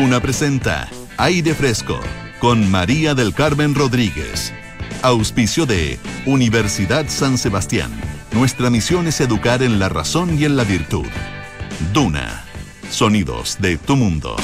[0.00, 0.88] Duna presenta
[1.18, 2.00] Aire Fresco
[2.38, 4.50] con María del Carmen Rodríguez.
[5.02, 7.90] Auspicio de Universidad San Sebastián.
[8.32, 11.04] Nuestra misión es educar en la razón y en la virtud.
[11.92, 12.46] Duna.
[12.90, 14.36] Sonidos de tu mundo.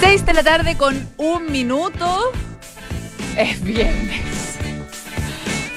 [0.00, 2.32] Seis de la tarde con un minuto.
[3.36, 4.31] Es viernes.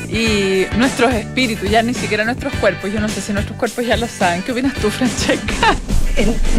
[0.10, 3.98] Y nuestros espíritus, ya ni siquiera nuestros cuerpos, yo no sé si nuestros cuerpos ya
[3.98, 4.42] lo saben.
[4.44, 5.76] ¿Qué opinas tú, Francesca?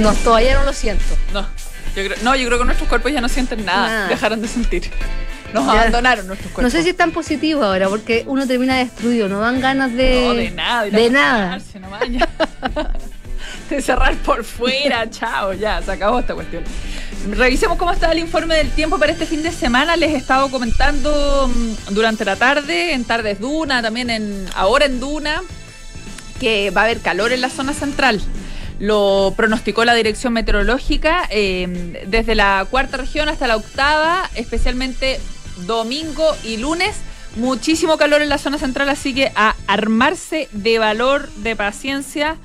[0.00, 1.04] No, todavía no lo siento.
[1.32, 1.42] No,
[1.94, 4.08] yo creo, no, yo creo que nuestros cuerpos ya no sienten nada, Nada.
[4.08, 4.90] dejaron de sentir.
[5.54, 5.72] Nos Ya.
[5.72, 6.72] abandonaron nuestros No cuerpos.
[6.72, 10.24] sé si es tan positivo ahora, porque uno termina destruido, no dan ganas de.
[10.26, 10.84] No, de nada.
[10.90, 11.58] De nada.
[13.70, 16.62] de cerrar por fuera, chao, ya, se acabó esta cuestión.
[17.30, 19.96] Revisemos cómo está el informe del tiempo para este fin de semana.
[19.96, 25.00] Les he estado comentando mm, durante la tarde, en Tardes Duna, también en ahora en
[25.00, 25.42] Duna,
[26.38, 28.20] que va a haber calor en la zona central.
[28.78, 35.20] Lo pronosticó la dirección meteorológica eh, desde la cuarta región hasta la octava, especialmente
[35.66, 36.96] domingo y lunes.
[37.34, 42.36] Muchísimo calor en la zona central, así que a armarse de valor, de paciencia,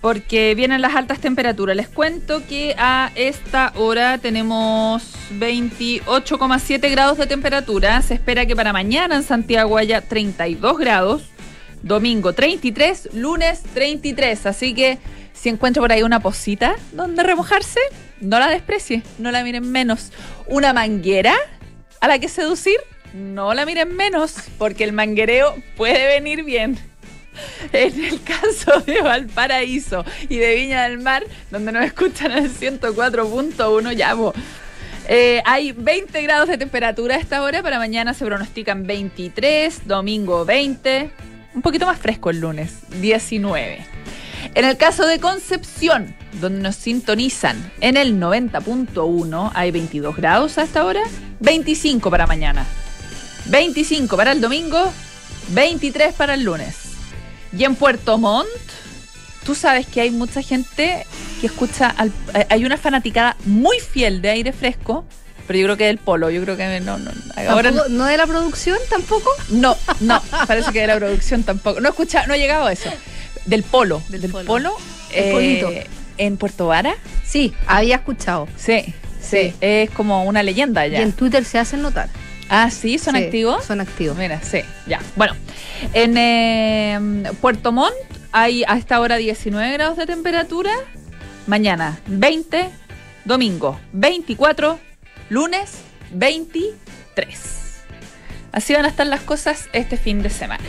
[0.00, 1.76] porque vienen las altas temperaturas.
[1.76, 8.00] Les cuento que a esta hora tenemos 28,7 grados de temperatura.
[8.02, 11.22] Se espera que para mañana en Santiago haya 32 grados.
[11.82, 14.46] Domingo 33, lunes 33.
[14.46, 14.98] Así que
[15.32, 17.80] si encuentra por ahí una posita donde remojarse,
[18.20, 20.12] no la desprecie, no la miren menos.
[20.46, 21.34] Una manguera
[22.00, 22.76] a la que seducir,
[23.14, 26.78] no la miren menos, porque el manguereo puede venir bien.
[27.72, 33.92] En el caso de Valparaíso y de Viña del Mar, donde nos escuchan al 104.1,
[33.92, 34.32] ya po.
[35.10, 40.44] Eh, hay 20 grados de temperatura a esta hora, para mañana se pronostican 23, domingo
[40.44, 41.10] 20,
[41.54, 43.78] un poquito más fresco el lunes, 19.
[44.54, 50.62] En el caso de Concepción, donde nos sintonizan en el 90.1, hay 22 grados a
[50.64, 51.02] esta hora,
[51.40, 52.66] 25 para mañana,
[53.46, 54.92] 25 para el domingo,
[55.48, 56.87] 23 para el lunes.
[57.56, 58.48] Y en Puerto Montt,
[59.44, 61.06] tú sabes que hay mucha gente
[61.40, 65.04] que escucha, al- eh, hay una fanaticada muy fiel de aire fresco,
[65.46, 67.10] pero yo creo que del polo, yo creo que no, no,
[67.48, 69.30] ahora no, ¿Tampoco- ¿No de la producción tampoco?
[69.50, 72.72] no, no, parece que de la producción tampoco, no he escuchado, no he llegado a
[72.72, 72.90] eso.
[73.46, 74.76] Del polo, del, Del polo, polo.
[75.10, 75.72] El eh, polito.
[76.18, 76.94] en Puerto Vara,
[77.24, 78.46] Sí, había escuchado.
[78.58, 78.82] sí,
[79.22, 79.54] sí, Sí.
[79.62, 81.00] es como una leyenda Y ya.
[81.00, 82.10] en Twitter se hacen notar.
[82.48, 83.64] Ah, sí, son Sí, activos.
[83.64, 84.16] Son activos.
[84.16, 85.00] Mira, sí, ya.
[85.16, 85.34] Bueno,
[85.92, 87.94] en eh, Puerto Montt
[88.32, 90.70] hay a esta hora 19 grados de temperatura.
[91.46, 92.68] Mañana 20,
[93.24, 94.78] domingo 24,
[95.30, 95.72] lunes
[96.12, 97.67] 23.
[98.50, 100.64] Así van a estar las cosas este fin de semana.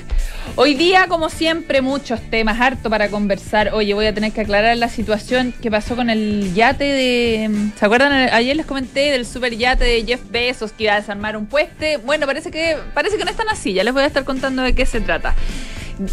[0.56, 3.74] Hoy día, como siempre, muchos temas, harto para conversar.
[3.74, 7.70] Oye, voy a tener que aclarar la situación que pasó con el yate de...
[7.78, 8.12] ¿Se acuerdan?
[8.34, 11.98] Ayer les comenté del super yate de Jeff Bezos que iba a desarmar un pueste.
[11.98, 13.74] Bueno, parece que, parece que no están así.
[13.74, 15.34] Ya les voy a estar contando de qué se trata.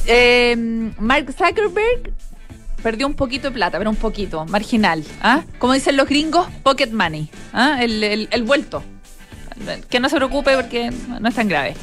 [0.07, 0.55] Eh,
[0.99, 2.13] Mark Zuckerberg
[2.83, 5.03] perdió un poquito de plata, pero un poquito, marginal.
[5.21, 5.43] ¿ah?
[5.59, 7.29] Como dicen los gringos, pocket money.
[7.53, 7.79] ¿ah?
[7.81, 8.85] El- el vuelto.
[9.89, 11.75] Que no se preocupe porque no es tan grave.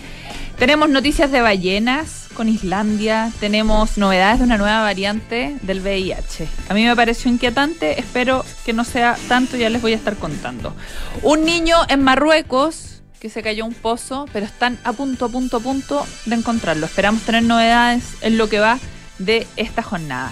[0.58, 3.32] Tenemos noticias de ballenas con Islandia.
[3.40, 6.48] Tenemos novedades de una nueva variante del VIH.
[6.70, 8.00] A mí me pareció inquietante.
[8.00, 9.58] Espero que no sea tanto.
[9.58, 10.76] Ya les voy a estar contando.
[11.22, 15.58] Un niño en Marruecos que se cayó un pozo, pero están a punto, a punto,
[15.58, 16.86] a punto de encontrarlo.
[16.86, 18.80] Esperamos tener novedades en lo que va
[19.18, 20.32] de esta jornada.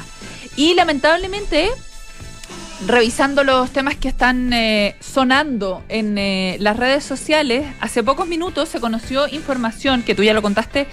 [0.56, 1.70] Y lamentablemente,
[2.88, 8.70] revisando los temas que están eh, sonando en eh, las redes sociales, hace pocos minutos
[8.70, 10.88] se conoció información, que tú ya lo contaste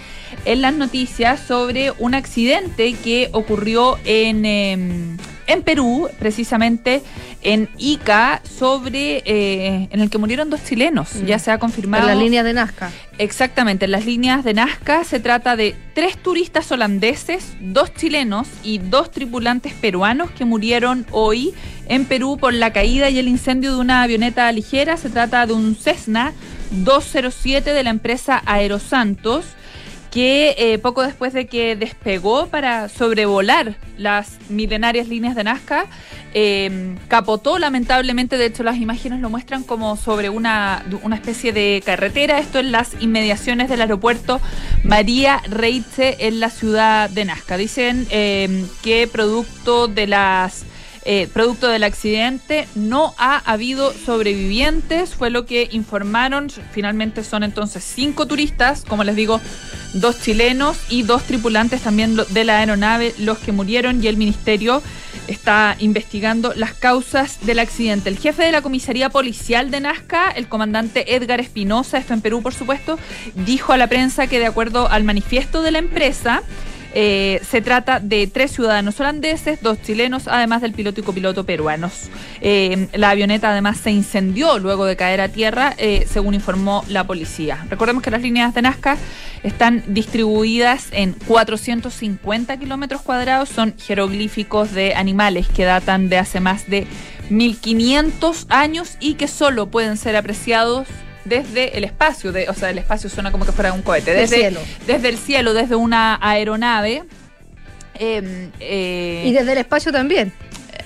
[0.45, 5.17] en las noticias, sobre un accidente que ocurrió en, eh,
[5.49, 7.01] en Perú, precisamente
[7.41, 11.15] en Ica, sobre eh, en el que murieron dos chilenos.
[11.15, 11.25] Mm.
[11.25, 12.07] Ya se ha confirmado.
[12.07, 12.91] En la línea de Nazca.
[13.17, 18.77] Exactamente, en las líneas de Nazca se trata de tres turistas holandeses, dos chilenos y
[18.77, 21.53] dos tripulantes peruanos que murieron hoy
[21.87, 24.97] en Perú por la caída y el incendio de una avioneta ligera.
[24.97, 26.33] Se trata de un Cessna
[26.71, 29.45] 207 de la empresa Aerosantos
[30.11, 35.85] que eh, poco después de que despegó para sobrevolar las milenarias líneas de Nazca,
[36.33, 41.81] eh, capotó lamentablemente, de hecho las imágenes lo muestran como sobre una, una especie de
[41.85, 44.41] carretera, esto en las inmediaciones del aeropuerto
[44.83, 47.57] María Reitze en la ciudad de Nazca.
[47.57, 50.65] Dicen eh, que producto de las...
[51.11, 56.51] eh, producto del accidente no ha habido sobrevivientes, fue lo que informaron.
[56.71, 59.41] Finalmente son entonces cinco turistas, como les digo,
[59.95, 64.83] dos chilenos y dos tripulantes también de la aeronave los que murieron y el ministerio
[65.25, 68.09] está investigando las causas del accidente.
[68.09, 72.43] El jefe de la comisaría policial de Nazca, el comandante Edgar Espinosa, esto en Perú
[72.43, 72.99] por supuesto,
[73.33, 76.43] dijo a la prensa que de acuerdo al manifiesto de la empresa,
[76.93, 82.09] eh, se trata de tres ciudadanos holandeses, dos chilenos, además del piloto y copiloto peruanos.
[82.41, 87.05] Eh, la avioneta además se incendió luego de caer a tierra, eh, según informó la
[87.05, 87.65] policía.
[87.69, 88.97] Recordemos que las líneas de Nazca
[89.43, 96.67] están distribuidas en 450 kilómetros cuadrados, son jeroglíficos de animales que datan de hace más
[96.67, 96.87] de
[97.29, 100.87] 1500 años y que solo pueden ser apreciados
[101.29, 104.37] desde el espacio, de, o sea, el espacio suena como que fuera un cohete, desde,
[104.37, 104.59] cielo.
[104.87, 107.03] desde el cielo, desde una aeronave.
[107.95, 110.33] Eh, eh, Y desde el espacio también.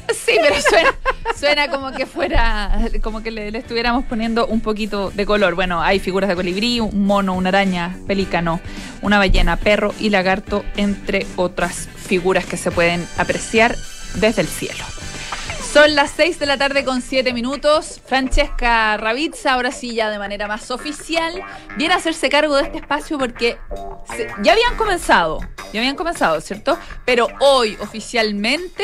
[0.09, 0.95] Sí, pero suena,
[1.39, 5.55] suena como que fuera, como que le, le estuviéramos poniendo un poquito de color.
[5.55, 8.59] Bueno, hay figuras de colibrí, un mono, una araña, pelícano,
[9.01, 13.75] una ballena, perro y lagarto, entre otras figuras que se pueden apreciar
[14.15, 14.83] desde el cielo.
[15.73, 17.99] Son las 6 de la tarde con 7 minutos.
[18.05, 21.41] Francesca Ravizza, ahora sí ya de manera más oficial,
[21.77, 23.57] viene a hacerse cargo de este espacio porque
[24.15, 25.39] se- ya habían comenzado,
[25.73, 26.77] ya habían comenzado, ¿cierto?
[27.05, 28.83] Pero hoy oficialmente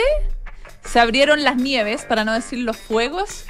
[0.84, 3.46] se abrieron las nieves, para no decir los fuegos,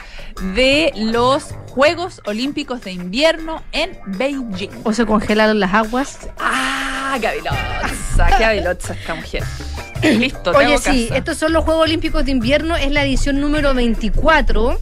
[0.54, 4.72] de los Juegos Olímpicos de Invierno en Beijing.
[4.84, 6.28] O se congelaron las aguas.
[6.40, 8.28] ¡Ah, Gaviloza!
[8.28, 9.44] ¡Qué Gaviloza esta mujer!
[10.04, 11.16] Listo, Oye, sí, caso.
[11.16, 14.80] estos son los Juegos Olímpicos de Invierno, es la edición número 24,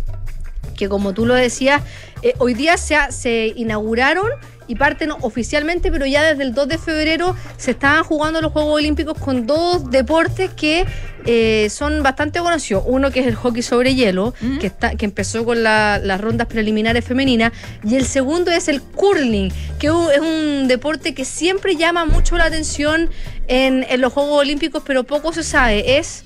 [0.75, 1.81] que como tú lo decías,
[2.21, 4.29] eh, hoy día se, se inauguraron
[4.67, 8.75] y parten oficialmente, pero ya desde el 2 de febrero se estaban jugando los Juegos
[8.75, 10.85] Olímpicos con dos deportes que
[11.25, 12.83] eh, son bastante conocidos.
[12.85, 16.47] Uno que es el hockey sobre hielo, que, está, que empezó con la- las rondas
[16.47, 17.51] preliminares femeninas,
[17.83, 22.45] y el segundo es el curling, que es un deporte que siempre llama mucho la
[22.45, 23.09] atención
[23.47, 25.97] en, en los Juegos Olímpicos, pero poco se sabe.
[25.97, 26.23] Es,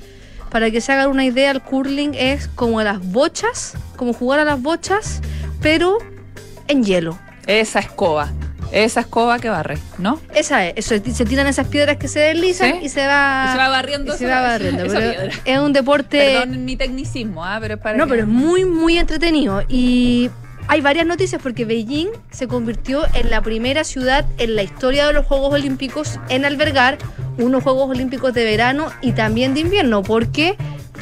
[0.49, 4.45] para que se hagan una idea, el curling es como las bochas, como jugar a
[4.45, 5.21] las bochas,
[5.61, 5.97] pero
[6.67, 7.17] en hielo.
[7.47, 8.31] Esa escoba.
[8.71, 10.19] Esa escoba que barre, ¿no?
[10.33, 12.85] Esa es, eso, se tiran esas piedras que se deslizan Sí.
[12.85, 14.85] y se va, Y se va barriendo y se va barriendo.
[14.85, 15.33] esa pero piedra.
[15.43, 16.17] es un deporte.
[16.39, 17.57] Perdón mi tecnicismo, ¿ah?
[17.59, 19.61] pero es para No, que- pero es muy, muy entretenido.
[19.67, 20.29] Y
[20.69, 25.11] hay varias noticias porque Beijing se convirtió en la primera ciudad en la historia de
[25.13, 26.97] los Juegos Olímpicos en albergar
[27.37, 30.55] unos Juegos Olímpicos de verano y también de invierno, porque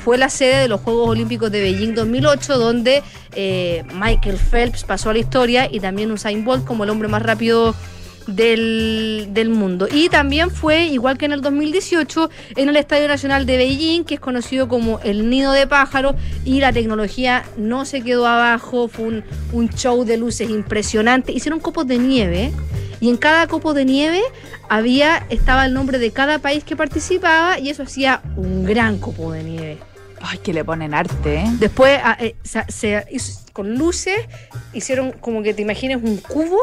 [0.04, 3.04] fue la sede de los Juegos Olímpicos de Beijing 2008, donde
[3.36, 7.22] eh, Michael Phelps pasó a la historia y también Usain Bolt como el hombre más
[7.22, 7.76] rápido
[8.28, 9.88] del, del mundo.
[9.92, 14.16] Y también fue, igual que en el 2018, en el Estadio Nacional de Beijing, que
[14.16, 19.06] es conocido como el nido de pájaros, y la tecnología no se quedó abajo, fue
[19.06, 21.32] un, un show de luces impresionante.
[21.32, 22.52] Hicieron copos de nieve.
[23.02, 24.22] Y en cada copo de nieve
[24.68, 29.32] había, estaba el nombre de cada país que participaba y eso hacía un gran copo
[29.32, 29.89] de nieve.
[30.22, 31.46] Ay, que le ponen arte, ¿eh?
[31.60, 33.06] Después, ah, eh, se,
[33.54, 34.20] con luces,
[34.74, 36.60] hicieron como que te imagines un cubo.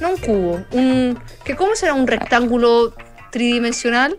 [0.00, 1.18] No un cubo, un.
[1.44, 2.94] que ¿Cómo será un rectángulo
[3.30, 4.18] tridimensional?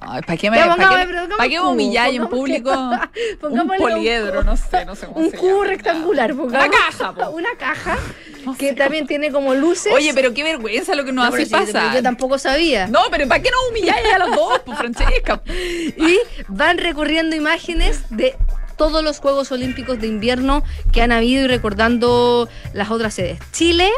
[0.00, 2.70] Ay, ¿para qué me, Ya, pa' pongamos- qué- pa' qué humilláis en público?
[3.42, 5.64] un poliedro, no sé, no sé cómo Un se cubo llama.
[5.66, 6.32] rectangular.
[6.32, 7.30] Una caja, po.
[7.30, 7.98] Una caja
[8.46, 9.92] No que también tiene como luces.
[9.94, 11.94] Oye, pero qué vergüenza lo que nos No, hace pasar.
[11.94, 12.86] Yo tampoco sabía.
[12.86, 15.42] No, pero ¿para qué nos humilláis a los dos, pues, Francesca?
[15.46, 18.34] y van recorriendo imágenes de
[18.78, 23.38] todos los Juegos Olímpicos de invierno que han habido y recordando las otras sedes.
[23.52, 23.90] Chile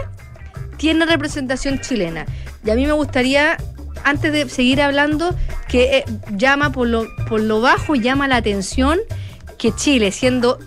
[0.76, 2.26] tiene representación chilena
[2.64, 3.56] y a mí me gustaría
[4.04, 5.35] antes de seguir hablando
[5.68, 6.04] que eh,
[6.37, 8.99] llama por lo por lo bajo llama la atención
[9.59, 10.59] que Chile siendo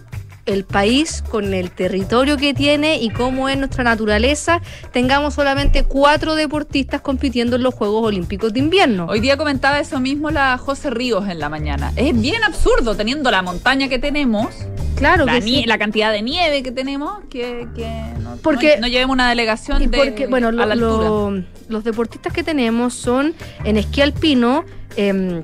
[0.45, 4.61] el país con el territorio que tiene y cómo es nuestra naturaleza,
[4.91, 9.07] tengamos solamente cuatro deportistas compitiendo en los Juegos Olímpicos de invierno.
[9.07, 11.91] Hoy día comentaba eso mismo la José Ríos en la mañana.
[11.95, 14.55] Es bien absurdo teniendo la montaña que tenemos,
[14.95, 15.63] Claro la, que sí.
[15.65, 17.87] la cantidad de nieve que tenemos, que, que
[18.21, 21.07] no, Porque- no, no llevemos una delegación Y de, porque, bueno, a lo- la altura.
[21.07, 23.33] lo- los deportistas que tenemos son
[23.63, 24.63] en esquí alpino,
[24.95, 25.43] em,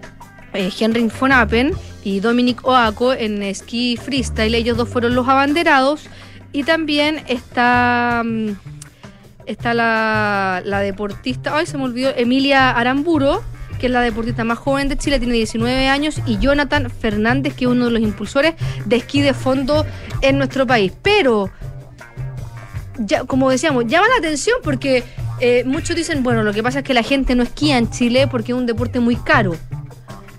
[0.54, 4.54] eh, Henry von Appen y Dominic Oako en esquí freestyle.
[4.56, 6.04] Ellos dos fueron los abanderados.
[6.54, 8.50] Y también está, mm,
[9.46, 13.42] está la, la deportista, ay, se me olvidó, Emilia Aramburo,
[13.82, 17.66] que es la deportista más joven de Chile, tiene 19 años, y Jonathan Fernández, que
[17.66, 18.54] es uno de los impulsores
[18.86, 19.88] de esquí de fondo
[20.22, 20.94] en nuestro país.
[21.02, 21.50] Pero
[23.00, 25.04] ya, como decíamos, llama la atención porque
[25.40, 28.28] eh, muchos dicen, bueno, lo que pasa es que la gente no esquía en Chile
[28.28, 29.56] porque es un deporte muy caro.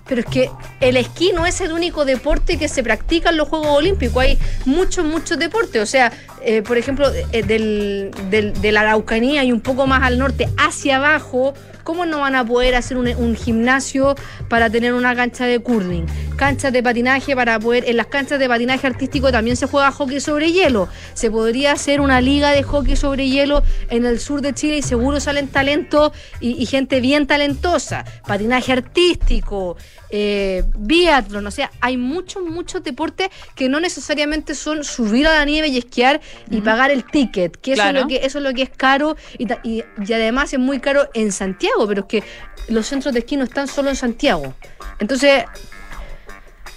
[0.06, 3.49] Pero es que el esquí no es el único deporte que se practica en los
[3.49, 4.22] Juegos Olímpicos.
[4.22, 5.82] Hay muchos, muchos deportes.
[5.82, 6.12] O sea,
[6.44, 10.96] eh, por ejemplo, eh, del, de la Araucanía y un poco más al norte hacia
[10.96, 14.14] abajo, ¿cómo no van a poder hacer un, un gimnasio
[14.49, 16.06] para tener una cancha de curling?
[16.37, 17.88] Canchas de patinaje para poder...
[17.88, 20.88] En las canchas de patinaje artístico también se juega hockey sobre hielo.
[21.14, 24.82] Se podría hacer una liga de hockey sobre hielo en el sur de Chile y
[24.82, 28.04] seguro salen talentos y, y gente bien talentosa.
[28.26, 29.76] Patinaje artístico,
[30.14, 35.45] eh, biatlón, o sea, hay muchos, muchos deportes que no necesariamente son subir a la
[35.45, 38.52] nieve y esquiar y pagar el ticket, que, eso, es lo que eso es lo
[38.52, 42.23] que es caro y, y- y además es muy caro en Santiago, pero es que
[42.69, 44.54] los centros de esquí no están solo en Santiago.
[45.00, 45.45] Entonces,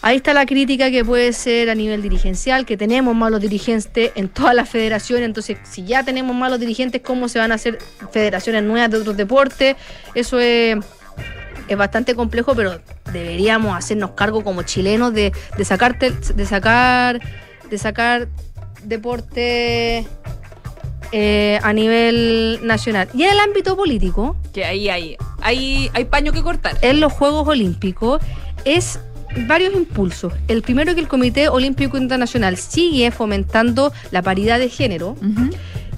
[0.02, 4.30] Ahí está la crítica que puede ser a nivel dirigencial, que tenemos malos dirigentes en
[4.30, 7.80] todas las federaciones, entonces si ya tenemos malos dirigentes, ¿cómo se van a hacer
[8.12, 9.76] federaciones nuevas de otros deportes?
[10.14, 10.78] Eso es,
[11.68, 12.80] es bastante complejo, pero
[13.12, 17.20] deberíamos hacernos cargo como chilenos de, de, sacarte, de sacar
[17.70, 18.28] de sacar
[18.84, 20.06] deporte
[21.12, 23.10] eh, a nivel nacional.
[23.14, 26.78] Y en el ámbito político, Que ahí hay, hay, hay paño que cortar.
[26.82, 28.22] en los Juegos Olímpicos
[28.66, 29.00] es
[29.48, 30.34] varios impulsos.
[30.48, 35.50] El primero que el Comité Olímpico Internacional sigue fomentando la paridad de género Ujú.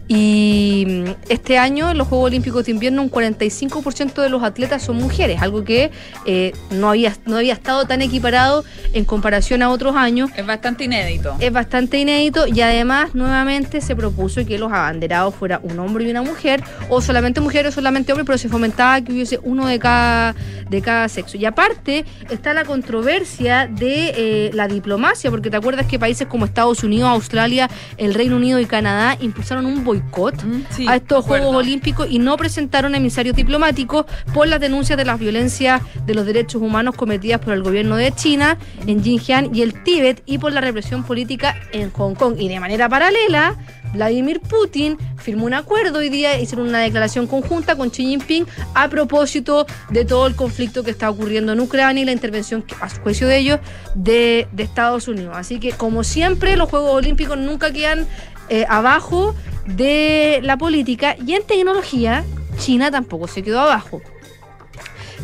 [0.08, 4.84] Y mm, este año en los Juegos Olímpicos de Invierno un 45% de los atletas
[4.84, 5.92] son mujeres, algo que
[6.26, 10.30] eh, no, había, no había estado tan equiparado en comparación a otros años.
[10.36, 11.36] Es bastante inédito.
[11.40, 16.12] Es bastante inédito y además nuevamente se propuso que los abanderados fuera un hombre y
[16.12, 19.80] una mujer, o solamente mujeres o solamente hombres, pero se fomentaba que hubiese uno de
[19.80, 20.36] cada,
[20.70, 21.38] de cada sexo.
[21.38, 26.46] Y aparte está la controversia de eh, la diplomacia, porque te acuerdas que países como
[26.46, 29.97] Estados Unidos, Australia, el Reino Unido y Canadá impulsaron un boicot
[30.44, 31.26] Mm, sí, a estos.
[31.26, 36.26] Juegos Olímpicos y no presentaron emisarios diplomáticos por las denuncias de las violencias de los
[36.26, 40.54] derechos humanos cometidas por el gobierno de China en Xinjiang y el Tíbet y por
[40.54, 42.36] la represión política en Hong Kong.
[42.40, 43.56] Y de manera paralela,
[43.94, 48.90] Vladimir Putin firmó un acuerdo hoy día, hicieron una declaración conjunta con Xi Jinping a
[48.90, 53.02] propósito de todo el conflicto que está ocurriendo en Ucrania y la intervención, a su
[53.02, 53.60] juicio de ellos,
[53.96, 55.36] de, de Estados Unidos.
[55.36, 58.08] Así que, como siempre, los Juegos Olímpicos nunca quedan
[58.50, 59.36] eh, abajo
[59.66, 62.24] de la política y en tecnología
[62.58, 64.02] China tampoco se quedó abajo.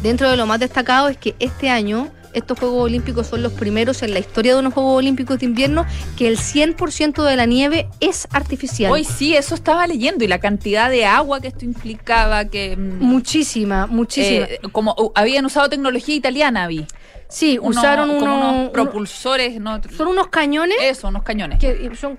[0.02, 4.02] Dentro de lo más destacado es que este año estos Juegos Olímpicos son los primeros
[4.02, 5.86] en la historia de unos Juegos Olímpicos de invierno
[6.18, 8.92] que el 100% de la nieve es artificial.
[8.92, 13.04] Hoy sí, eso estaba leyendo y la cantidad de agua que esto implicaba, que mm,
[13.04, 14.46] Muchísima, muchísima.
[14.48, 16.88] eh, como uh, habían usado tecnología italiana, vi.
[17.30, 21.60] sí, usaron como unos- propulsores, no, son unos cañones eso, unos cañones.
[21.60, 22.18] que son,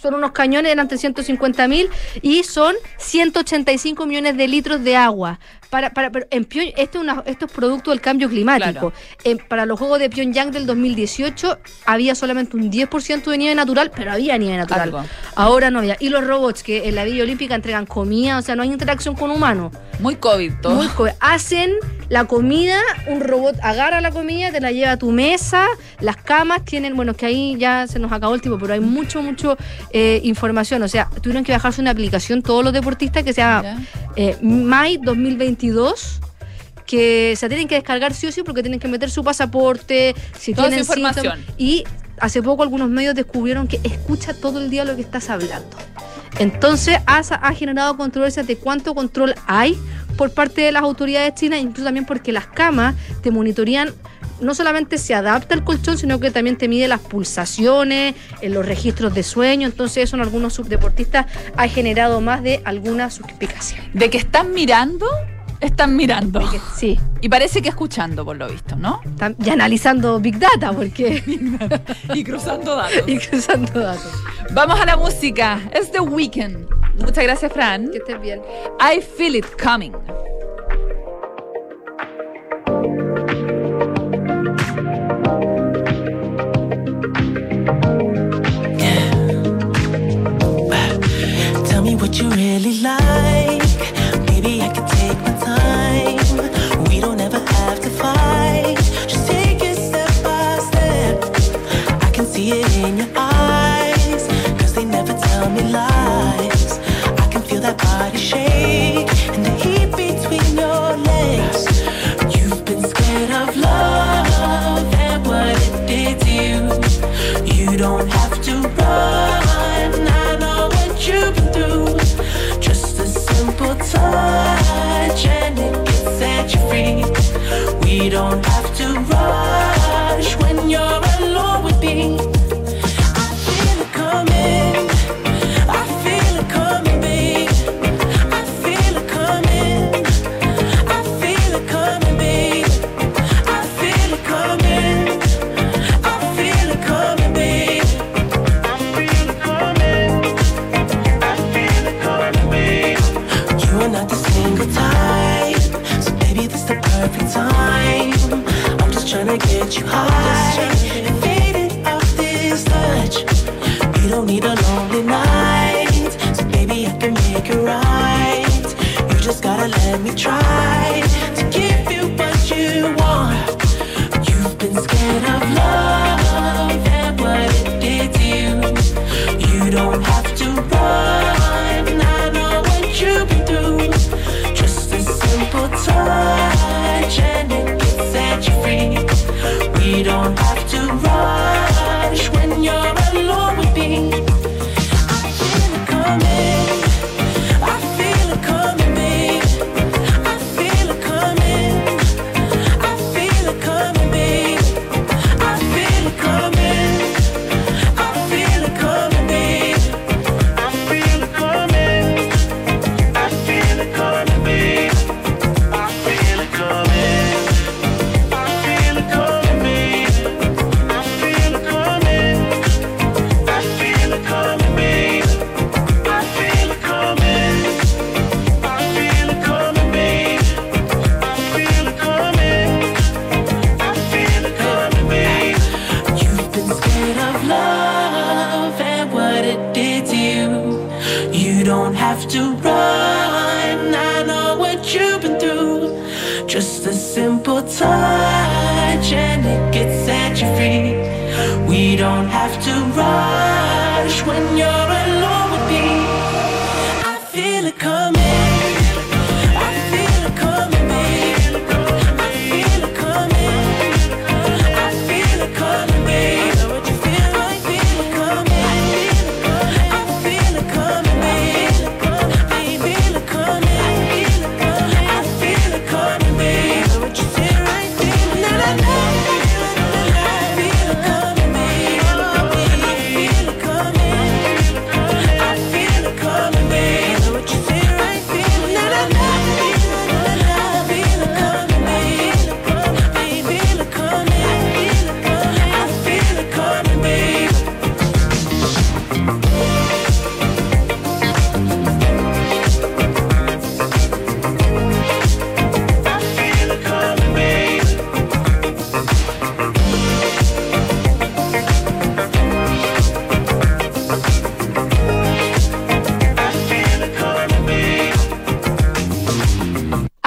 [0.00, 1.88] son unos cañones, eran 350 mil
[2.22, 5.38] y son 185 millones de litros de agua.
[5.68, 8.70] Para, para, pero en Pyong- esto, es una- esto es producto del cambio climático.
[8.72, 8.92] Claro.
[9.22, 13.92] En- para los Juegos de Pyongyang del 2018 había solamente un 10% de nieve natural,
[13.94, 14.80] pero había nieve natural.
[14.82, 15.04] Algo.
[15.36, 15.96] Ahora no había.
[16.00, 19.14] Y los robots que en la Villa Olímpica entregan comida, o sea, no hay interacción
[19.14, 19.72] con humanos.
[20.00, 20.74] Muy COVID todo.
[20.74, 21.72] Muy co- Hacen
[22.08, 25.66] la comida, un robot agarra la comida, te la lleva a tu mesa,
[26.00, 29.22] las camas tienen, bueno, que ahí ya se nos acabó el tiempo, pero hay mucho,
[29.22, 29.56] mucho
[29.92, 30.82] eh, información.
[30.82, 33.78] O sea, tuvieron que bajarse una aplicación todos los deportistas que se llama Ya.
[34.16, 36.20] eh, My 2022
[36.86, 40.54] que se tienen que descargar sí o sí porque tienen que meter su pasaporte, si
[40.54, 41.24] Toda tienen información.
[41.36, 41.54] síntomas.
[41.56, 41.84] Y
[42.18, 45.76] hace poco algunos medios descubrieron que escucha todo el día lo que estás hablando.
[46.38, 49.78] Entonces ha, ha generado controversias de cuánto control hay
[50.16, 53.92] por parte de las autoridades chinas, incluso también porque las camas te monitorean.
[54.40, 58.64] No solamente se adapta el colchón, sino que también te mide las pulsaciones, en los
[58.66, 59.66] registros de sueño.
[59.66, 63.82] Entonces, eso en algunos subdeportistas ha generado más de alguna suspicacia.
[63.92, 65.06] De que están mirando,
[65.60, 66.40] están mirando.
[66.50, 69.00] Que Sí, Y parece que escuchando, por lo visto, ¿no?
[69.38, 71.22] ya analizando Big Data, porque.
[72.14, 73.02] Y cruzando datos.
[73.06, 74.12] y cruzando datos.
[74.52, 75.60] Vamos a la música.
[75.72, 76.66] Es The Weeknd.
[76.98, 77.90] Muchas gracias, Fran.
[77.90, 78.40] Que estés bien.
[78.80, 79.92] I feel it coming.
[92.10, 93.29] What you really like.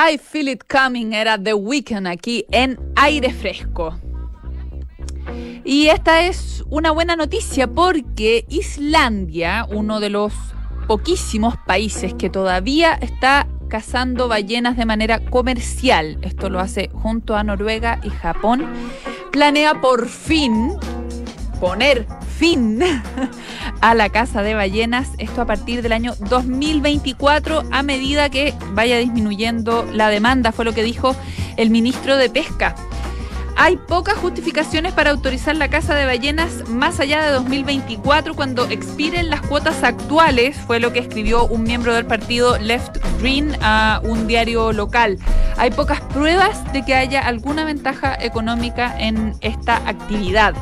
[0.06, 3.98] I Feel It Coming era The Weeknd aquí en aire fresco.
[5.64, 10.34] Y esta es una buena noticia porque Islandia, uno de los
[10.88, 17.44] poquísimos países que todavía está cazando ballenas de manera comercial, esto lo hace junto a
[17.46, 18.66] Noruega y Japón,
[19.32, 20.74] planea por fin
[21.62, 22.06] poner
[22.44, 22.84] fin
[23.82, 28.98] a la caza de ballenas, esto a partir del año 2024 a medida que vaya
[28.98, 31.16] disminuyendo la demanda, fue lo que dijo
[31.56, 32.76] el ministro de Pesca.
[33.56, 39.30] Hay pocas justificaciones para autorizar la caza de ballenas más allá de 2024 cuando expiren
[39.30, 44.28] las cuotas actuales, fue lo que escribió un miembro del partido Left Green a un
[44.28, 45.18] diario local.
[45.56, 50.56] Hay pocas pruebas de que haya alguna ventaja económica en esta actividad.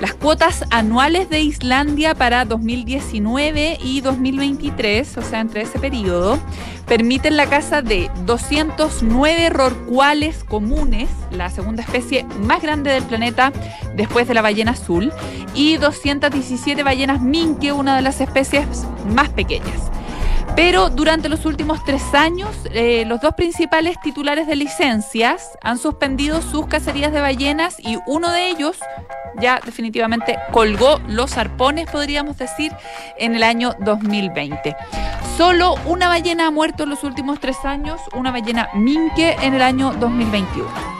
[0.00, 6.38] Las cuotas anuales de Islandia para 2019 y 2023, o sea, entre ese periodo,
[6.86, 13.54] permiten la caza de 209 rorcuales comunes, la segunda especie más grande del planeta
[13.94, 15.12] después de la ballena azul,
[15.54, 18.66] y 217 ballenas minke, una de las especies
[19.08, 19.90] más pequeñas.
[20.54, 26.40] Pero durante los últimos tres años, eh, los dos principales titulares de licencias han suspendido
[26.40, 28.78] sus cacerías de ballenas y uno de ellos
[29.40, 32.72] ya definitivamente colgó los arpones, podríamos decir,
[33.18, 34.76] en el año 2020.
[35.36, 39.60] Solo una ballena ha muerto en los últimos tres años, una ballena minke en el
[39.62, 40.96] año 2021.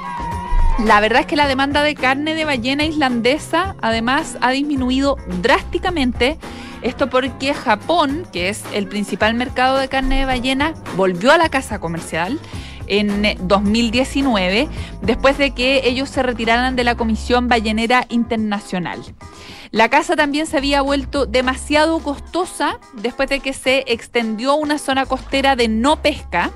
[0.84, 6.38] La verdad es que la demanda de carne de ballena islandesa además ha disminuido drásticamente.
[6.82, 11.48] Esto porque Japón, que es el principal mercado de carne de ballena, volvió a la
[11.48, 12.38] caza comercial
[12.86, 14.68] en 2019,
[15.02, 19.02] después de que ellos se retiraran de la Comisión Ballenera Internacional.
[19.70, 25.06] La caza también se había vuelto demasiado costosa después de que se extendió una zona
[25.06, 26.50] costera de no pesca.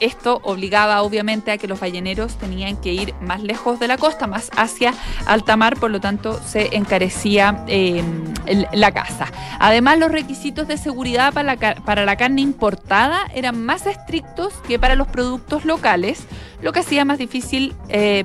[0.00, 4.26] Esto obligaba obviamente a que los balleneros tenían que ir más lejos de la costa,
[4.26, 4.94] más hacia
[5.26, 8.32] alta mar, por lo tanto se encarecía el-
[8.72, 9.26] la caza.
[9.58, 14.78] Además, los requisitos de seguridad para la, para la carne importada eran más estrictos que
[14.78, 16.26] para los productos locales,
[16.60, 18.24] lo que hacía más difícil eh,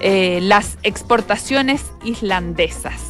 [0.00, 3.00] eh, las exportaciones islandesas.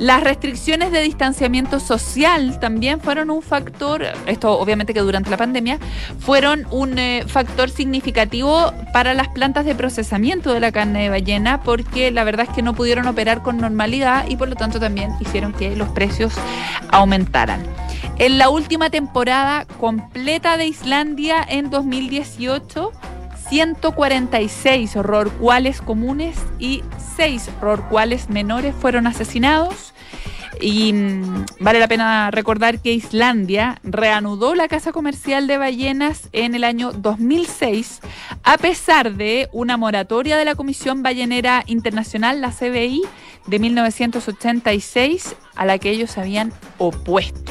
[0.00, 5.78] Las restricciones de distanciamiento social también fueron un factor, esto obviamente que durante la pandemia,
[6.18, 11.60] fueron un eh, factor significativo para las plantas de procesamiento de la carne de ballena
[11.62, 15.10] porque la verdad es que no pudieron operar con normalidad y por lo tanto también
[15.20, 16.32] hicieron que los precios
[16.90, 17.62] aumentaran.
[18.16, 22.90] En la última temporada completa de Islandia en 2018,
[23.50, 26.84] 146 rorcuales comunes y
[27.16, 29.92] 6 rorcuales menores fueron asesinados.
[30.60, 36.54] Y mm, vale la pena recordar que Islandia reanudó la caza comercial de ballenas en
[36.54, 38.00] el año 2006,
[38.44, 43.02] a pesar de una moratoria de la Comisión Ballenera Internacional, la CBI,
[43.48, 47.50] de 1986, a la que ellos se habían opuesto.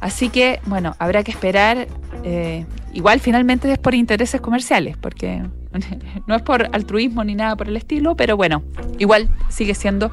[0.00, 1.86] Así que, bueno, habrá que esperar.
[2.24, 5.42] eh, igual finalmente es por intereses comerciales, porque
[6.26, 8.62] no es por altruismo ni nada por el estilo, pero bueno,
[8.98, 10.10] igual sigue siendo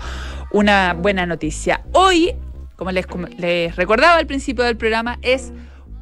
[0.52, 1.82] una buena noticia.
[1.94, 2.34] Hoy,
[2.76, 5.54] como les, recordaba al principio del programa, es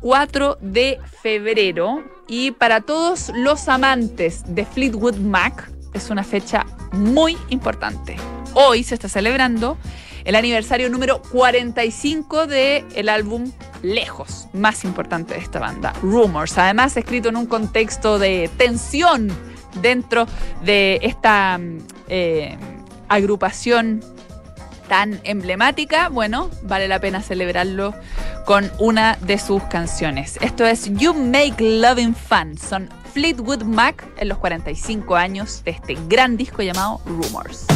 [0.02, 7.38] 4 de febrero y para todos los amantes de Fleetwood Mac es una fecha muy
[7.50, 8.16] importante.
[8.54, 9.78] Hoy se está celebrando
[10.24, 16.58] el aniversario número 45 del el álbum Lejos, más importante de esta banda, Rumors.
[16.58, 19.30] Además, escrito en un contexto de tensión
[19.82, 20.26] dentro
[20.64, 21.78] de esta mm,
[22.10, 22.58] eh,
[23.08, 24.04] agrupación
[24.88, 27.94] tan emblemática, bueno, vale la pena celebrarlo
[28.46, 30.38] con una de sus canciones.
[30.42, 32.58] Esto es You Make Loving Fun.
[32.58, 37.68] Son Fleetwood Mac en los 45 años de este gran disco llamado Rumors.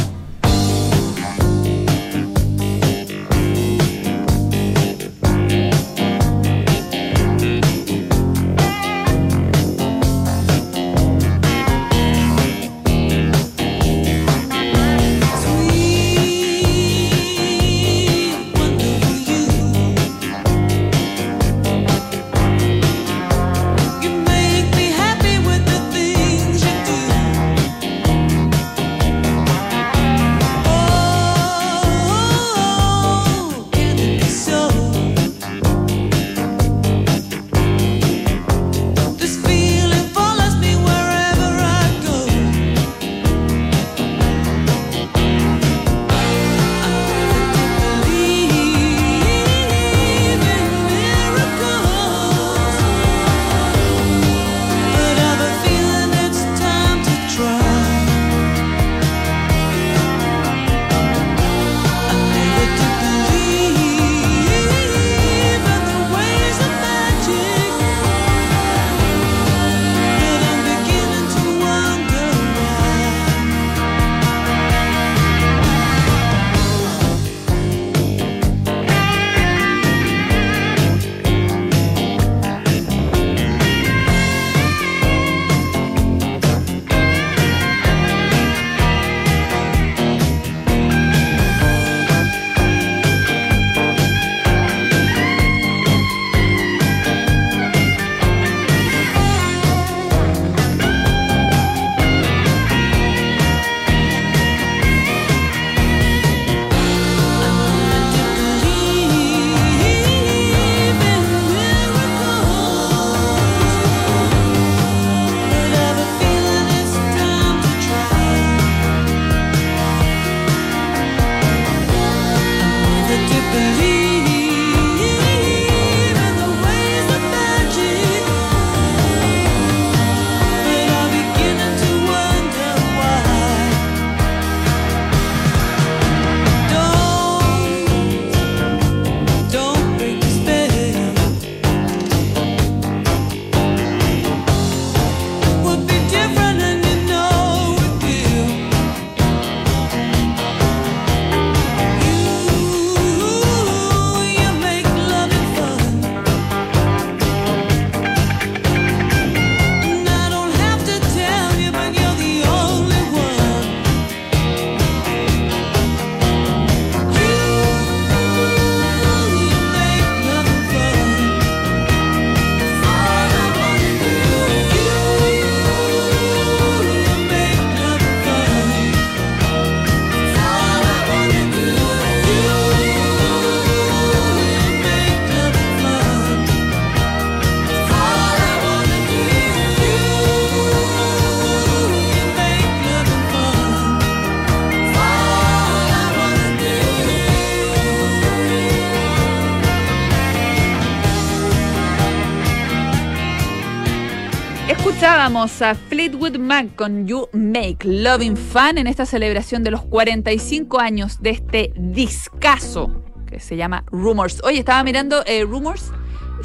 [205.36, 211.20] A Fleetwood Mac con You Make Loving Fun en esta celebración de los 45 años
[211.22, 214.40] de este discazo que se llama Rumors.
[214.44, 215.90] Oye, estaba mirando eh, Rumors,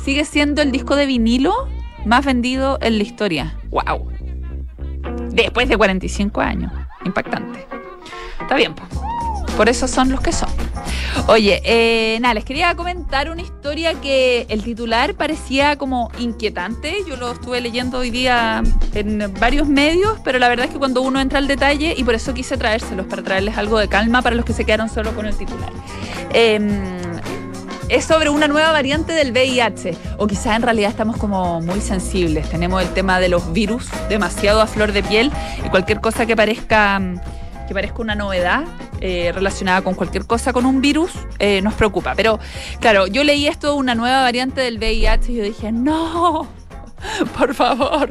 [0.04, 1.54] sigue siendo el disco de vinilo
[2.04, 3.60] más vendido en la historia.
[3.70, 4.10] ¡Wow!
[5.34, 6.72] Después de 45 años.
[7.06, 7.68] Impactante.
[8.42, 8.99] Está bien, pues.
[9.60, 10.48] Por eso son los que son.
[11.28, 16.96] Oye, eh, nada, les quería comentar una historia que el titular parecía como inquietante.
[17.06, 21.02] Yo lo estuve leyendo hoy día en varios medios, pero la verdad es que cuando
[21.02, 24.38] uno entra al detalle, y por eso quise traérselos, para traerles algo de calma para
[24.38, 25.74] los que se quedaron solo con el titular.
[26.32, 26.82] Em,
[27.90, 29.98] es sobre una nueva variante del VIH.
[30.20, 32.50] O quizá en realidad estamos como muy sensibles.
[32.50, 35.34] Tenemos el tema de los virus demasiado a flor de piel
[35.66, 37.02] y cualquier cosa que parezca
[37.68, 38.64] que parezca una novedad
[39.02, 42.14] eh, relacionada con cualquier cosa con un virus, eh, nos preocupa.
[42.16, 42.40] Pero
[42.80, 46.48] claro, yo leí esto, una nueva variante del VIH, y yo dije, no,
[47.38, 48.10] por favor,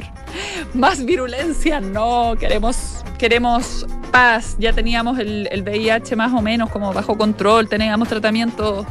[0.73, 4.55] más virulencia, no, queremos, queremos paz.
[4.59, 8.85] Ya teníamos el, el VIH más o menos como bajo control, teníamos tratamientos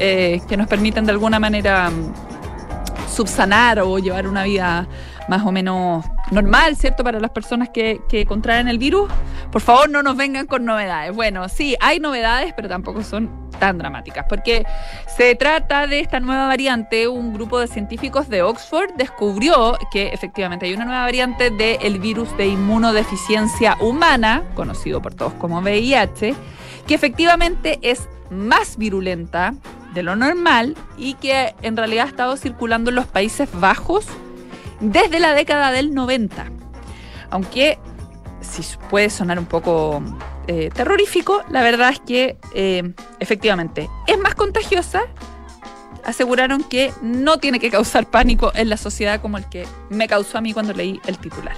[0.00, 2.12] eh, que nos permiten de alguna manera mm,
[3.12, 4.86] subsanar o llevar una vida
[5.28, 7.04] más o menos normal, ¿cierto?
[7.04, 9.10] Para las personas que, que contraen el virus.
[9.52, 11.14] Por favor, no nos vengan con novedades.
[11.14, 14.64] Bueno, sí, hay novedades, pero tampoco son tan dramáticas, porque
[15.16, 17.08] se trata de esta nueva variante.
[17.08, 22.34] Un grupo de científicos de Oxford descubrió que efectivamente hay una nueva variante del virus
[22.36, 26.34] de inmunodeficiencia humana, conocido por todos como VIH,
[26.86, 29.54] que efectivamente es más virulenta
[29.94, 34.06] de lo normal y que en realidad ha estado circulando en los Países Bajos
[34.80, 36.46] desde la década del 90.
[37.30, 37.78] Aunque
[38.40, 40.02] si puede sonar un poco
[40.46, 45.02] eh, terrorífico, la verdad es que eh, efectivamente es más contagiosa.
[46.04, 50.38] Aseguraron que no tiene que causar pánico en la sociedad como el que me causó
[50.38, 51.54] a mí cuando leí el titular.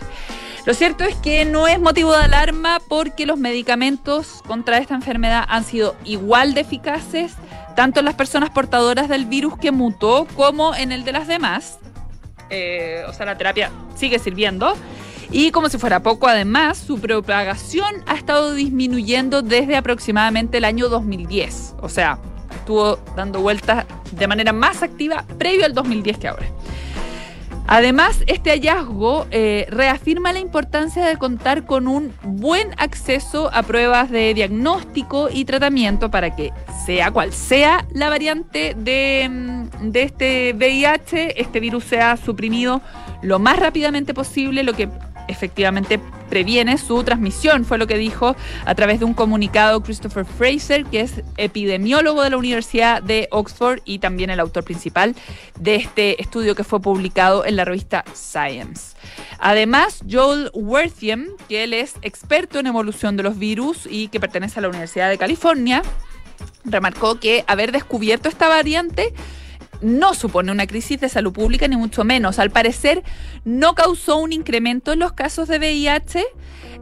[0.67, 5.45] Lo cierto es que no es motivo de alarma porque los medicamentos contra esta enfermedad
[5.49, 7.33] han sido igual de eficaces
[7.77, 11.79] tanto en las personas portadoras del virus que mutó como en el de las demás.
[12.51, 14.75] Eh, o sea, la terapia sigue sirviendo.
[15.33, 20.89] Y como si fuera poco, además, su propagación ha estado disminuyendo desde aproximadamente el año
[20.89, 21.77] 2010.
[21.81, 22.19] O sea,
[22.53, 26.47] estuvo dando vueltas de manera más activa previo al 2010 que ahora.
[27.73, 34.11] Además, este hallazgo eh, reafirma la importancia de contar con un buen acceso a pruebas
[34.11, 36.53] de diagnóstico y tratamiento para que,
[36.85, 42.83] sea cual sea la variante de, mm, de este VIH, este virus sea suprimido
[43.23, 44.89] lo más rápidamente posible, lo que
[45.31, 50.85] efectivamente previene su transmisión, fue lo que dijo a través de un comunicado Christopher Fraser,
[50.85, 55.17] que es epidemiólogo de la Universidad de Oxford y también el autor principal
[55.59, 58.97] de este estudio que fue publicado en la revista Science.
[59.39, 64.61] Además, Joel Wertham, que él es experto en evolución de los virus y que pertenece
[64.61, 65.83] a la Universidad de California,
[66.65, 69.13] remarcó que haber descubierto esta variante
[69.81, 72.39] no supone una crisis de salud pública, ni mucho menos.
[72.39, 73.03] Al parecer,
[73.45, 76.25] no causó un incremento en los casos de VIH.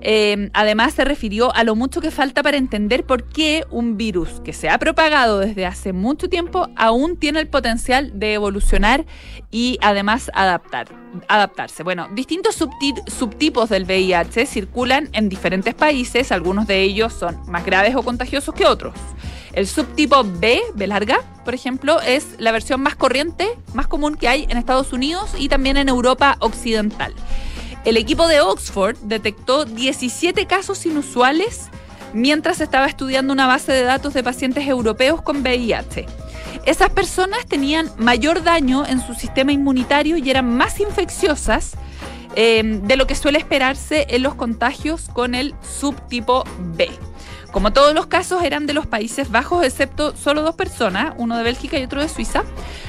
[0.00, 4.40] Eh, además, se refirió a lo mucho que falta para entender por qué un virus
[4.44, 9.06] que se ha propagado desde hace mucho tiempo aún tiene el potencial de evolucionar
[9.50, 10.88] y además adaptar,
[11.26, 11.82] adaptarse.
[11.82, 17.96] Bueno, distintos subtipos del VIH circulan en diferentes países, algunos de ellos son más graves
[17.96, 18.94] o contagiosos que otros.
[19.58, 24.28] El subtipo B, B larga, por ejemplo, es la versión más corriente, más común que
[24.28, 27.12] hay en Estados Unidos y también en Europa Occidental.
[27.84, 31.70] El equipo de Oxford detectó 17 casos inusuales
[32.12, 36.06] mientras estaba estudiando una base de datos de pacientes europeos con VIH.
[36.64, 41.72] Esas personas tenían mayor daño en su sistema inmunitario y eran más infecciosas
[42.36, 46.44] eh, de lo que suele esperarse en los contagios con el subtipo
[46.76, 46.88] B.
[47.50, 51.42] Como todos los casos eran de los Países Bajos, excepto solo dos personas, uno de
[51.42, 52.44] Bélgica y otro de Suiza,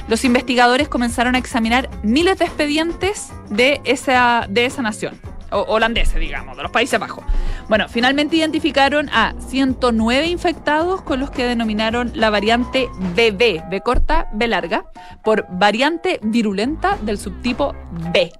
[0.06, 5.18] los investigadores comenzaron a examinar miles de expedientes de esa, de esa nación,
[5.50, 7.24] o, holandesa, digamos, de los Países Bajos.
[7.68, 14.28] Bueno, finalmente identificaron a 109 infectados con los que denominaron la variante BB, B corta,
[14.32, 14.86] B larga,
[15.22, 17.74] por variante virulenta del subtipo
[18.12, 18.32] B.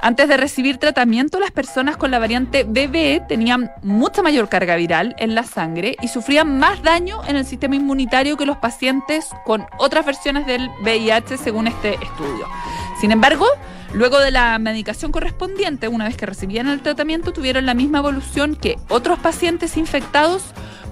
[0.00, 5.16] Antes de recibir tratamiento, las personas con la variante BB tenían mucha mayor carga viral
[5.18, 9.66] en la sangre y sufrían más daño en el sistema inmunitario que los pacientes con
[9.78, 12.46] otras versiones del VIH, según este estudio.
[13.00, 13.46] Sin embargo,
[13.92, 18.56] luego de la medicación correspondiente, una vez que recibían el tratamiento, tuvieron la misma evolución
[18.56, 20.42] que otros pacientes infectados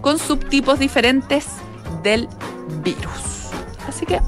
[0.01, 1.47] con subtipos diferentes
[2.03, 2.29] del
[2.83, 3.51] virus.
[3.89, 4.21] Así que,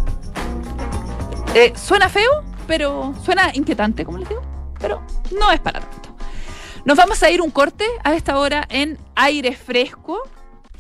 [1.54, 4.42] eh, suena feo, pero suena inquietante, como les digo.
[4.81, 5.02] pero
[5.37, 6.14] no es para tanto.
[6.85, 10.22] Nos vamos a ir un corte a esta hora en aire fresco.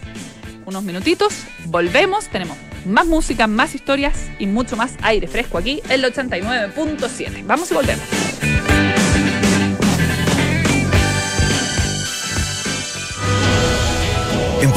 [0.68, 1.34] Unos minutitos,
[1.66, 7.46] volvemos, tenemos más música, más historias y mucho más aire fresco aquí en el 89.7.
[7.46, 8.29] Vamos y volvemos.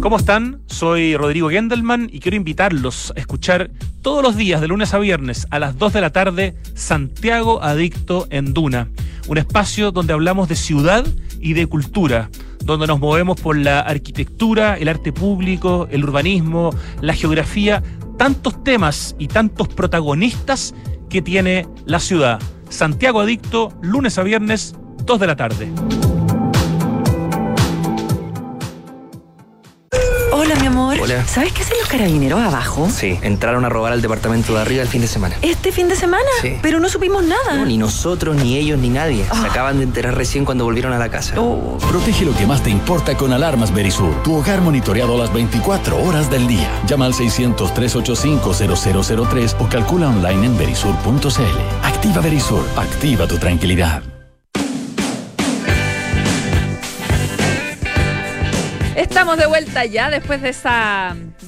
[0.00, 0.62] ¿Cómo están?
[0.66, 5.48] Soy Rodrigo Gendelman y quiero invitarlos a escuchar todos los días, de lunes a viernes,
[5.50, 8.88] a las 2 de la tarde, Santiago Adicto en Duna.
[9.26, 11.04] Un espacio donde hablamos de ciudad
[11.40, 12.30] y de cultura,
[12.64, 17.82] donde nos movemos por la arquitectura, el arte público, el urbanismo, la geografía,
[18.16, 20.74] tantos temas y tantos protagonistas
[21.10, 22.38] que tiene la ciudad.
[22.68, 25.68] Santiago Adicto, lunes a viernes, 2 de la tarde.
[31.00, 31.16] Hola, mi amor.
[31.18, 31.28] Hola.
[31.28, 32.88] ¿Sabes qué hacen los carabineros abajo?
[32.90, 35.36] Sí, entraron a robar al departamento de arriba el fin de semana.
[35.42, 36.24] Este fin de semana.
[36.42, 36.56] Sí.
[36.62, 37.54] Pero no supimos nada.
[37.54, 39.24] No, ni nosotros, ni ellos, ni nadie.
[39.24, 41.34] Se acaban de enterar recién cuando volvieron a la casa.
[41.40, 44.22] Oh, Protege lo que más te importa con alarmas Berisur.
[44.22, 46.68] Tu hogar monitoreado las 24 horas del día.
[46.86, 51.58] Llama al 600-385-0003 o calcula online en berisur.cl.
[51.82, 52.64] Activa Berisur.
[52.76, 54.02] Activa tu tranquilidad.
[59.18, 60.54] Estamos de vuelta ya después de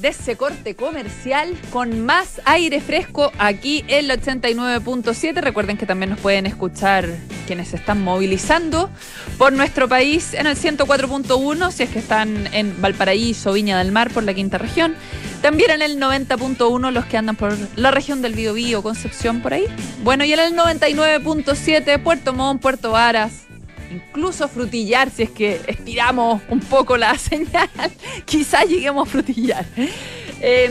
[0.03, 5.35] ese corte comercial con más aire fresco aquí en el 89.7.
[5.35, 7.07] Recuerden que también nos pueden escuchar
[7.47, 8.89] quienes se están movilizando
[9.37, 14.11] por nuestro país en el 104.1 si es que están en Valparaíso, Viña del Mar
[14.11, 14.93] por la quinta región.
[15.41, 19.67] También en el 90.1 los que andan por la región del Biobío, Concepción por ahí.
[20.03, 23.31] Bueno, y en el 99.7 Puerto Montt, Puerto Varas,
[23.91, 27.69] incluso frutillar si es que estiramos un poco la señal,
[28.25, 29.65] quizás lleguemos a frutillar.
[30.41, 30.69] Eh,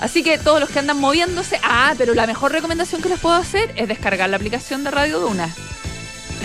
[0.00, 3.34] así que todos los que andan moviéndose, ah, pero la mejor recomendación que les puedo
[3.36, 5.48] hacer es descargar la aplicación de Radio Duna.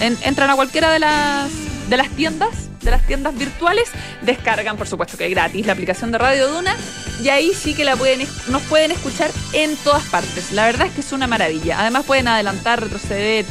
[0.02, 1.50] En- entran a cualquiera de las
[1.90, 2.50] de las tiendas,
[2.82, 3.88] de las tiendas virtuales,
[4.22, 6.76] descargan, por supuesto que es gratis, la aplicación de Radio Duna
[7.24, 10.52] y ahí sí que la pueden nos pueden escuchar en todas partes.
[10.52, 11.80] La verdad es que es una maravilla.
[11.80, 13.46] Además pueden adelantar, retroceder.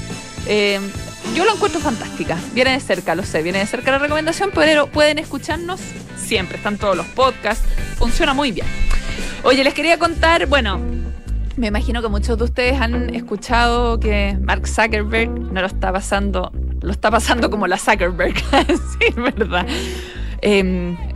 [0.47, 0.81] eh,
[1.35, 2.39] yo lo encuentro fantástica.
[2.53, 5.81] Viene de cerca, lo sé, viene de cerca la recomendación, pero pueden escucharnos
[6.17, 6.57] siempre.
[6.57, 7.65] Están todos los podcasts.
[7.97, 8.67] Funciona muy bien.
[9.43, 10.81] Oye, les quería contar, bueno,
[11.57, 16.53] me imagino que muchos de ustedes han escuchado que Mark Zuckerberg no lo está pasando,
[16.83, 18.35] lo está pasando como la Zuckerberg,
[18.67, 19.67] sí, verdad.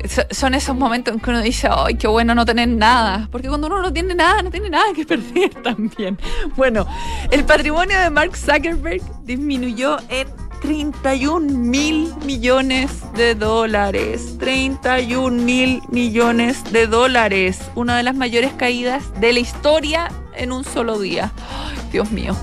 [0.08, 3.48] So- son esos momentos en que uno dice, ay, qué bueno no tener nada, porque
[3.48, 6.18] cuando uno no tiene nada, no tiene nada que perder también.
[6.56, 6.86] Bueno,
[7.30, 10.28] el patrimonio de Mark Zuckerberg disminuyó en
[10.62, 14.36] 31 mil millones de dólares.
[14.38, 17.60] 31 mil millones de dólares.
[17.74, 21.32] Una de las mayores caídas de la historia en un solo día.
[21.66, 22.36] Ay, Dios mío.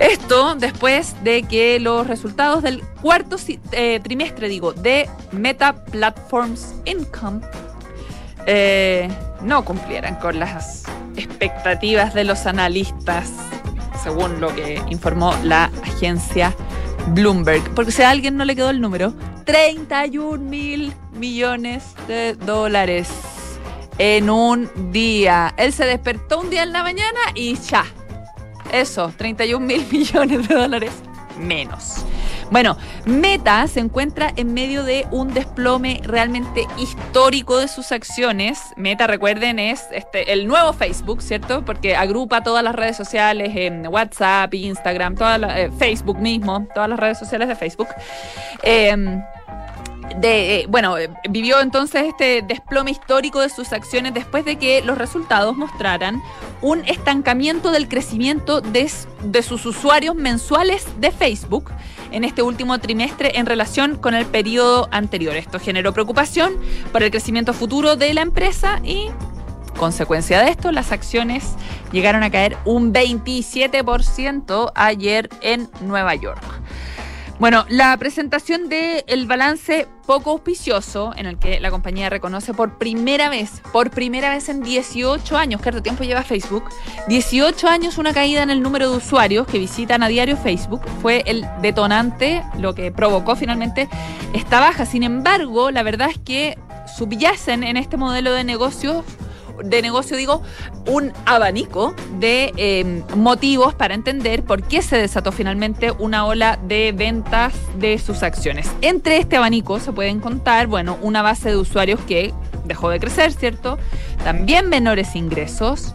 [0.00, 3.36] Esto después de que los resultados del cuarto
[3.72, 7.40] eh, trimestre, digo, de Meta Platforms Income
[8.46, 9.08] eh,
[9.42, 10.84] no cumplieran con las
[11.16, 13.32] expectativas de los analistas,
[14.02, 16.54] según lo que informó la agencia
[17.08, 17.62] Bloomberg.
[17.74, 19.12] Porque si a alguien no le quedó el número,
[19.44, 23.08] 31 mil millones de dólares
[23.98, 25.52] en un día.
[25.56, 27.84] Él se despertó un día en la mañana y ya.
[28.72, 30.92] Eso, 31 mil millones de dólares
[31.38, 32.04] menos.
[32.50, 38.72] Bueno, Meta se encuentra en medio de un desplome realmente histórico de sus acciones.
[38.76, 41.64] Meta, recuerden, es este, el nuevo Facebook, ¿cierto?
[41.64, 46.98] Porque agrupa todas las redes sociales en WhatsApp, Instagram, toda eh, Facebook mismo, todas las
[46.98, 47.88] redes sociales de Facebook.
[48.62, 49.20] Eh,
[50.16, 54.82] de, eh, bueno, eh, vivió entonces este desplome histórico de sus acciones después de que
[54.82, 56.22] los resultados mostraran
[56.62, 58.90] un estancamiento del crecimiento de,
[59.22, 61.70] de sus usuarios mensuales de Facebook
[62.10, 65.36] en este último trimestre en relación con el periodo anterior.
[65.36, 66.54] Esto generó preocupación
[66.92, 69.10] por el crecimiento futuro de la empresa y,
[69.78, 71.54] consecuencia de esto, las acciones
[71.92, 76.42] llegaron a caer un 27% ayer en Nueva York.
[77.38, 83.28] Bueno, la presentación del balance poco auspicioso, en el que la compañía reconoce por primera
[83.28, 86.64] vez, por primera vez en 18 años, ¿cuánto tiempo lleva Facebook?
[87.06, 91.22] 18 años una caída en el número de usuarios que visitan a diario Facebook, fue
[91.26, 93.88] el detonante, lo que provocó finalmente
[94.32, 94.84] esta baja.
[94.84, 96.58] Sin embargo, la verdad es que
[96.96, 99.04] subyacen en este modelo de negocio
[99.64, 100.42] de negocio, digo,
[100.86, 106.92] un abanico de eh, motivos para entender por qué se desató finalmente una ola de
[106.92, 108.70] ventas de sus acciones.
[108.82, 112.32] Entre este abanico se pueden contar, bueno, una base de usuarios que
[112.64, 113.78] dejó de crecer, ¿cierto?
[114.24, 115.94] También menores ingresos.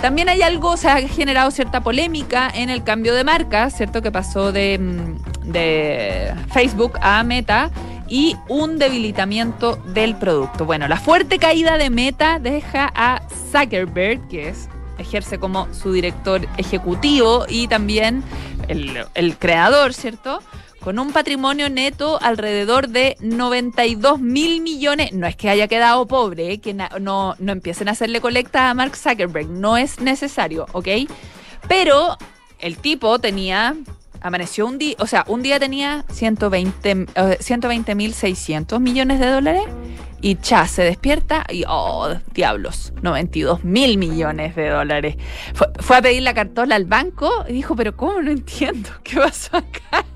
[0.00, 4.02] También hay algo, se ha generado cierta polémica en el cambio de marca, ¿cierto?
[4.02, 7.70] Que pasó de, mm, de Facebook a Meta
[8.08, 10.64] y un debilitamiento del producto.
[10.64, 14.68] Bueno, la fuerte caída de Meta deja a Zuckerberg, que es,
[14.98, 18.22] ejerce como su director ejecutivo y también
[18.68, 20.40] el, creador, ¿cierto?
[20.80, 25.12] Con un patrimonio neto alrededor de 92 mil millones.
[25.12, 28.96] No es que haya quedado pobre, que no, no empiecen a hacerle colecta a Mark
[28.96, 29.48] Zuckerberg.
[29.48, 30.88] No es necesario, ¿ok?
[31.68, 32.18] Pero
[32.58, 33.74] el tipo tenía
[34.24, 39.64] amaneció un día, o sea, un día tenía 120 eh, 120.600 millones de dólares
[40.22, 45.16] y cha, se despierta y, oh, diablos, 92 mil millones de dólares.
[45.52, 48.22] Fue, fue a pedir la cartola al banco y dijo, pero ¿cómo?
[48.22, 50.06] No entiendo, ¿qué pasó acá?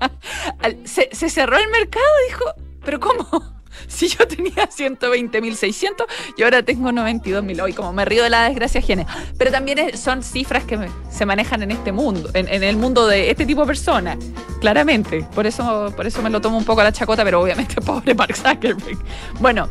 [0.85, 2.45] Se, se cerró el mercado dijo,
[2.83, 3.58] pero ¿cómo?
[3.87, 6.05] Si yo tenía 120.600
[6.37, 7.61] y ahora tengo 92.000.
[7.61, 9.05] Hoy como me río de la desgracia ajena.
[9.37, 13.29] Pero también son cifras que se manejan en este mundo, en, en el mundo de
[13.29, 14.17] este tipo de personas.
[14.61, 15.25] Claramente.
[15.35, 18.13] Por eso, por eso me lo tomo un poco a la chacota, pero obviamente pobre
[18.13, 18.97] Mark Zuckerberg.
[19.39, 19.69] Bueno,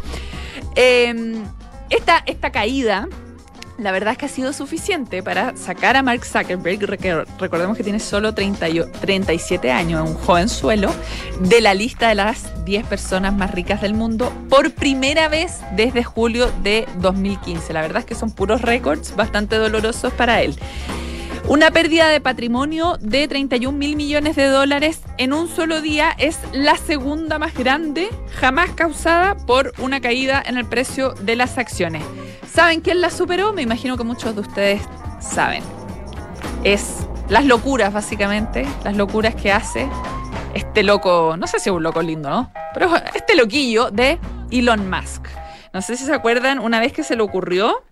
[0.74, 1.42] eh,
[1.90, 3.08] esta, esta caída
[3.78, 6.80] la verdad es que ha sido suficiente para sacar a Mark Zuckerberg,
[7.38, 10.92] recordemos que tiene solo 30 y- 37 años, un jovenzuelo,
[11.40, 16.02] de la lista de las 10 personas más ricas del mundo por primera vez desde
[16.02, 17.72] julio de 2015.
[17.72, 20.56] La verdad es que son puros récords bastante dolorosos para él.
[21.48, 26.38] Una pérdida de patrimonio de 31 mil millones de dólares en un solo día es
[26.52, 32.04] la segunda más grande jamás causada por una caída en el precio de las acciones.
[32.52, 33.54] ¿Saben quién la superó?
[33.54, 34.82] Me imagino que muchos de ustedes
[35.20, 35.62] saben.
[36.64, 39.88] Es las locuras, básicamente, las locuras que hace
[40.52, 42.52] este loco, no sé si es un loco lindo, ¿no?
[42.74, 44.18] Pero este loquillo de
[44.50, 45.24] Elon Musk.
[45.72, 47.82] No sé si se acuerdan una vez que se le ocurrió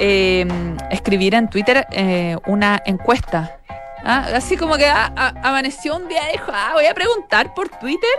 [0.00, 0.46] eh,
[0.90, 3.58] escribir en Twitter eh, una encuesta.
[4.04, 4.26] ¿ah?
[4.34, 7.68] Así como que ah, ah, amaneció un día y dijo, ah, voy a preguntar por
[7.68, 8.10] Twitter.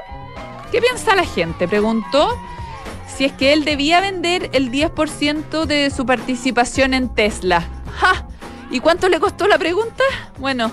[0.71, 1.67] ¿Qué piensa la gente?
[1.67, 2.37] Preguntó
[3.07, 7.65] si es que él debía vender el 10% de su participación en Tesla.
[7.99, 8.25] ¡Ja!
[8.69, 10.03] ¿Y cuánto le costó la pregunta?
[10.39, 10.71] Bueno,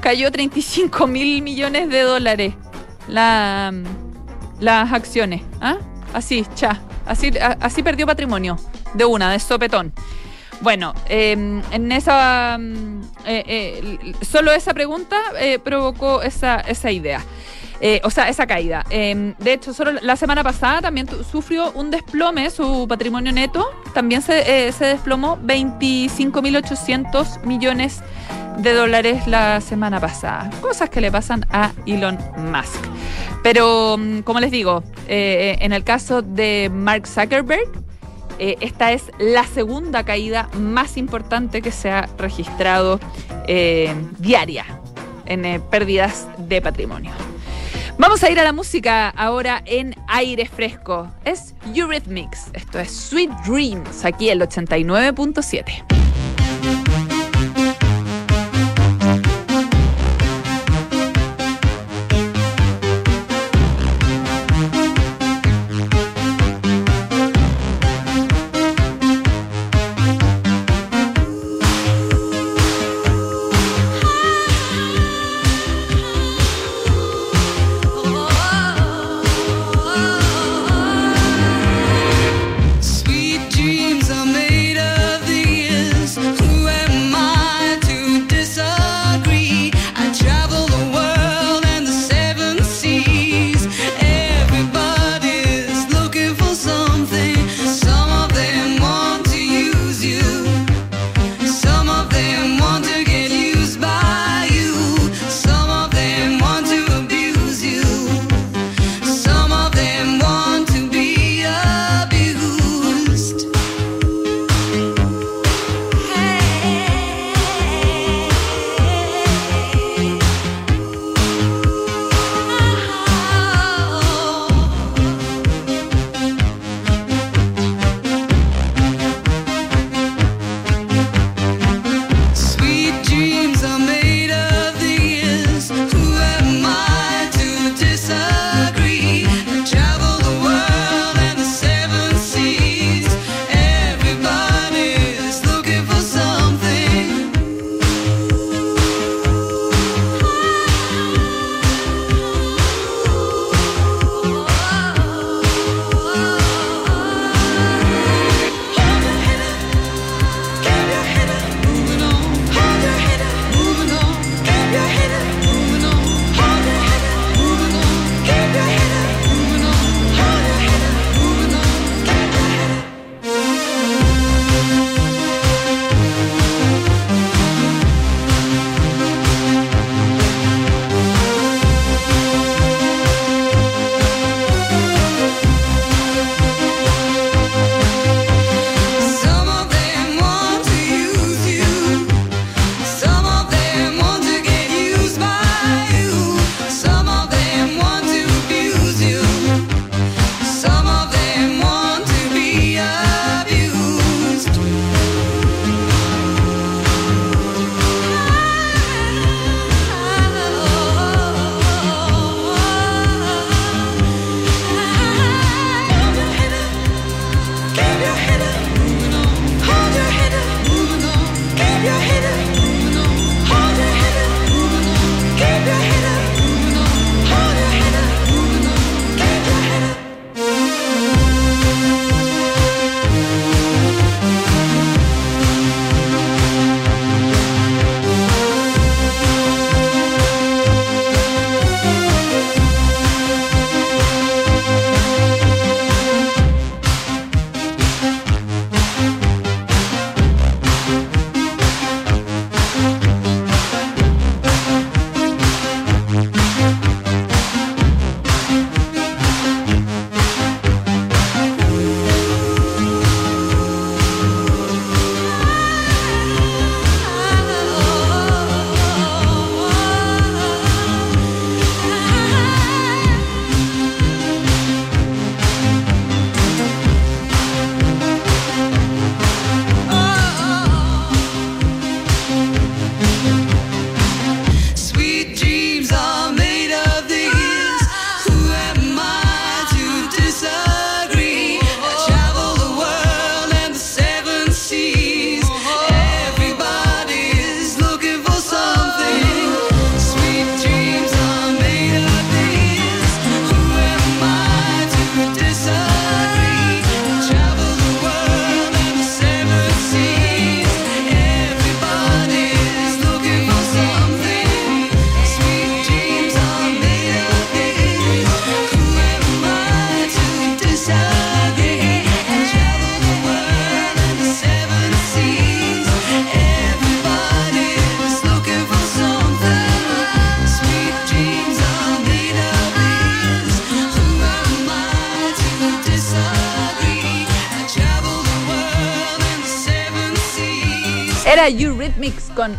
[0.00, 2.54] cayó 35 mil millones de dólares
[3.08, 3.72] la,
[4.60, 5.42] las acciones.
[5.60, 5.76] ¿ah?
[6.12, 6.80] Así, cha.
[7.06, 8.58] Así, a- así perdió patrimonio.
[8.94, 9.92] De una, de sopetón.
[10.60, 11.32] Bueno, eh,
[11.70, 12.56] en esa.
[12.58, 17.22] mm, eh, eh, solo esa pregunta eh, provocó esa, esa idea.
[17.80, 18.84] Eh, o sea, esa caída.
[18.90, 24.22] Eh, de hecho, solo la semana pasada también sufrió un desplome, su patrimonio neto también
[24.22, 28.02] se, eh, se desplomó 25.800 millones
[28.58, 30.50] de dólares la semana pasada.
[30.60, 32.18] Cosas que le pasan a Elon
[32.52, 32.84] Musk.
[33.42, 37.68] Pero, mm, como les digo, eh, en el caso de Mark Zuckerberg,
[38.38, 42.98] eh, esta es la segunda caída más importante que se ha registrado
[43.46, 44.64] eh, diaria
[45.26, 47.12] en eh, pérdidas de patrimonio.
[47.96, 51.08] Vamos a ir a la música ahora en aire fresco.
[51.24, 52.50] Es Eurythmics.
[52.52, 56.03] Esto es Sweet Dreams, aquí el 89.7.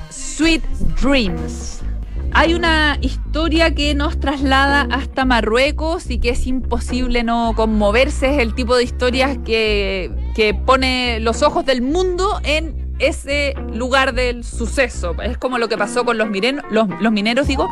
[0.10, 0.64] Sweet
[1.02, 1.82] Dreams.
[2.34, 8.36] Hay una historia que nos traslada hasta Marruecos y que es imposible no conmoverse.
[8.36, 14.14] Es el tipo de historias que, que pone los ojos del mundo en ese lugar
[14.14, 15.16] del suceso.
[15.22, 16.28] Es como lo que pasó con los,
[16.72, 17.70] los mineros, digo.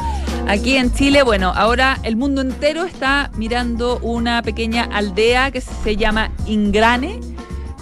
[0.48, 5.96] Aquí en Chile, bueno, ahora el mundo entero está mirando una pequeña aldea que se
[5.96, 7.20] llama Ingrane,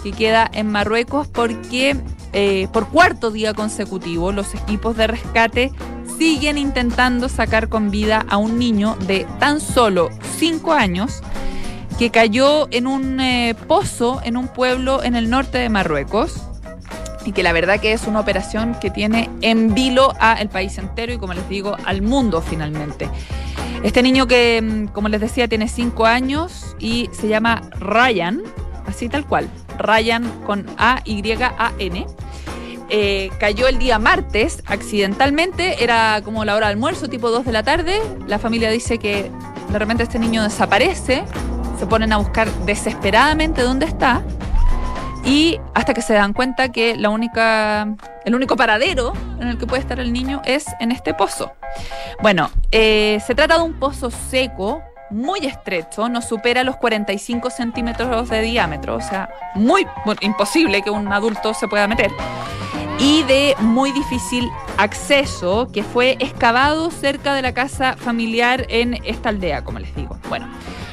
[0.02, 1.96] que queda en Marruecos, porque
[2.32, 5.72] eh, por cuarto día consecutivo los equipos de rescate
[6.18, 11.22] siguen intentando sacar con vida a un niño de tan solo 5 años
[11.98, 16.42] que cayó en un eh, pozo en un pueblo en el norte de Marruecos
[17.24, 20.76] y que la verdad que es una operación que tiene en vilo a el país
[20.78, 23.08] entero y como les digo al mundo finalmente.
[23.82, 28.42] Este niño que mm, como les decía tiene 5 años y se llama Ryan,
[28.86, 32.06] así tal cual, Ryan con A Y A N.
[32.94, 37.52] Eh, cayó el día martes accidentalmente, era como la hora de almuerzo, tipo 2 de
[37.52, 38.00] la tarde.
[38.26, 39.30] La familia dice que
[39.70, 41.24] de repente este niño desaparece,
[41.78, 44.22] se ponen a buscar desesperadamente dónde está
[45.24, 49.66] y hasta que se dan cuenta que la única, el único paradero en el que
[49.66, 51.52] puede estar el niño es en este pozo.
[52.20, 54.82] Bueno, eh, se trata de un pozo seco,
[55.12, 59.86] muy estrecho, no supera los 45 centímetros de diámetro, o sea, muy
[60.20, 62.10] imposible que un adulto se pueda meter
[62.98, 69.30] y de muy difícil acceso que fue excavado cerca de la casa familiar en esta
[69.30, 70.18] aldea, como les digo.
[70.28, 70.48] Bueno,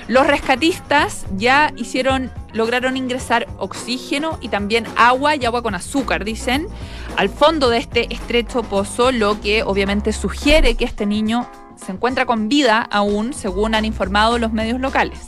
[0.08, 6.68] los rescatistas ya hicieron, lograron ingresar oxígeno y también agua y agua con azúcar, dicen,
[7.16, 11.48] al fondo de este estrecho pozo, lo que obviamente sugiere que este niño
[11.84, 15.20] se encuentra con vida aún, según han informado los medios locales.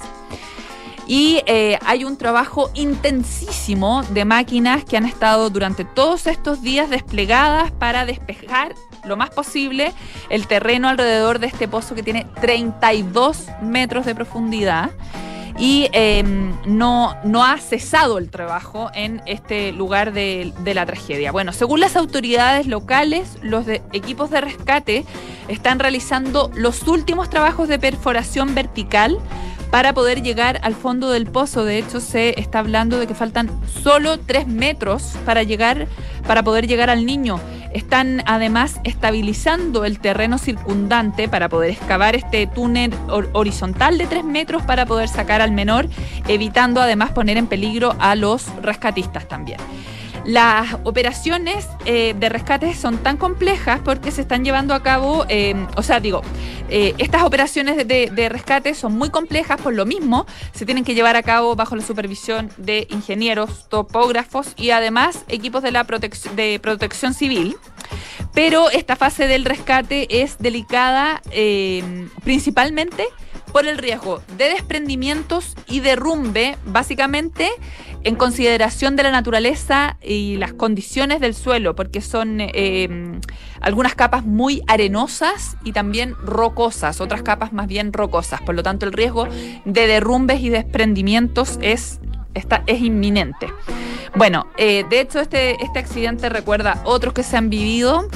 [1.08, 6.90] Y eh, hay un trabajo intensísimo de máquinas que han estado durante todos estos días
[6.90, 9.94] desplegadas para despejar lo más posible
[10.30, 14.92] el terreno alrededor de este pozo que tiene 32 metros de profundidad.
[15.62, 16.24] Y eh,
[16.66, 21.32] no, no ha cesado el trabajo en este lugar de, la tragedia.
[21.32, 25.06] Bueno, según las autoridades locales, los equipos de rescate
[25.50, 29.20] están realizando los últimos trabajos de perforación vertical
[29.70, 31.64] para poder llegar al fondo del pozo.
[31.64, 33.52] De hecho, se está hablando de que faltan
[33.84, 35.88] solo tres metros para llegar,
[36.26, 37.40] para poder llegar al niño.
[37.74, 44.24] Están además estabilizando el terreno circundante para poder excavar este túnel hor- horizontal de tres
[44.24, 45.88] metros para poder sacar al menor,
[46.28, 49.60] evitando además poner en peligro a los rescatistas también.
[50.26, 55.56] Las operaciones eh, de rescate son tan complejas porque se están llevando a cabo, eh,
[55.76, 56.22] o sea, digo,
[56.70, 61.16] eh, estas operaciones de, rescate son muy complejas por lo mismo, se tienen que llevar
[61.16, 65.86] a cabo bajo la supervisión de ingenieros, topógrafos y además equipos de la
[66.36, 67.58] de protección civil.
[68.34, 71.22] Pero esta fase del rescate es delicada
[72.24, 73.06] principalmente
[73.52, 77.50] por el riesgo de desprendimientos y derrumbe, básicamente
[78.04, 83.20] en consideración de la naturaleza y las condiciones del suelo, porque son eh,
[83.62, 88.42] algunas capas muy arenosas y también rocosas, otras capas más bien rocosas.
[88.42, 89.28] Por lo tanto, el riesgo
[89.66, 92.00] de derrumbes y desprendimientos es,
[92.34, 93.48] es inminente.
[94.16, 98.08] Bueno, eh, de hecho, este, este accidente recuerda otros que se han vivido.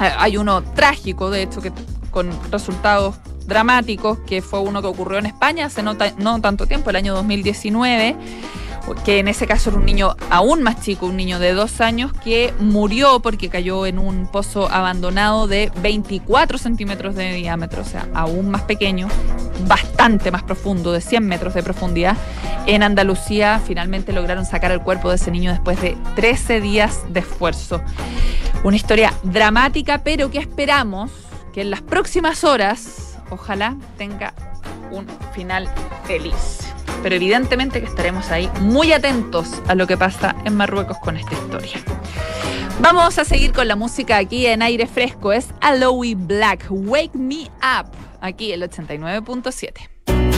[0.00, 1.72] Eh, Hay uno trágico, de hecho, que
[2.10, 3.16] con resultados
[3.48, 7.14] dramáticos, que fue uno que ocurrió en España hace no, no tanto tiempo, el año
[7.14, 8.16] 2019,
[9.04, 12.12] que en ese caso era un niño aún más chico, un niño de dos años,
[12.12, 18.06] que murió porque cayó en un pozo abandonado de 24 centímetros de diámetro, o sea,
[18.14, 19.08] aún más pequeño,
[19.66, 22.16] bastante más profundo, de 100 metros de profundidad.
[22.66, 27.20] En Andalucía finalmente lograron sacar el cuerpo de ese niño después de 13 días de
[27.20, 27.80] esfuerzo.
[28.62, 31.10] Una historia dramática, pero que esperamos
[31.52, 34.34] que en las próximas horas, ojalá tenga
[34.90, 35.68] un final
[36.04, 36.60] feliz.
[37.02, 41.34] Pero evidentemente que estaremos ahí muy atentos a lo que pasa en Marruecos con esta
[41.34, 41.78] historia.
[42.80, 45.32] Vamos a seguir con la música aquí en aire fresco.
[45.32, 50.37] Es Aloe Black, Wake Me Up, aquí el 89.7.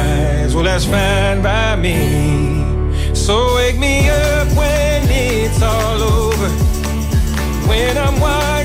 [0.61, 3.15] Well, that's fine by me.
[3.15, 6.49] So wake me up when it's all over.
[7.67, 8.60] When I'm wiser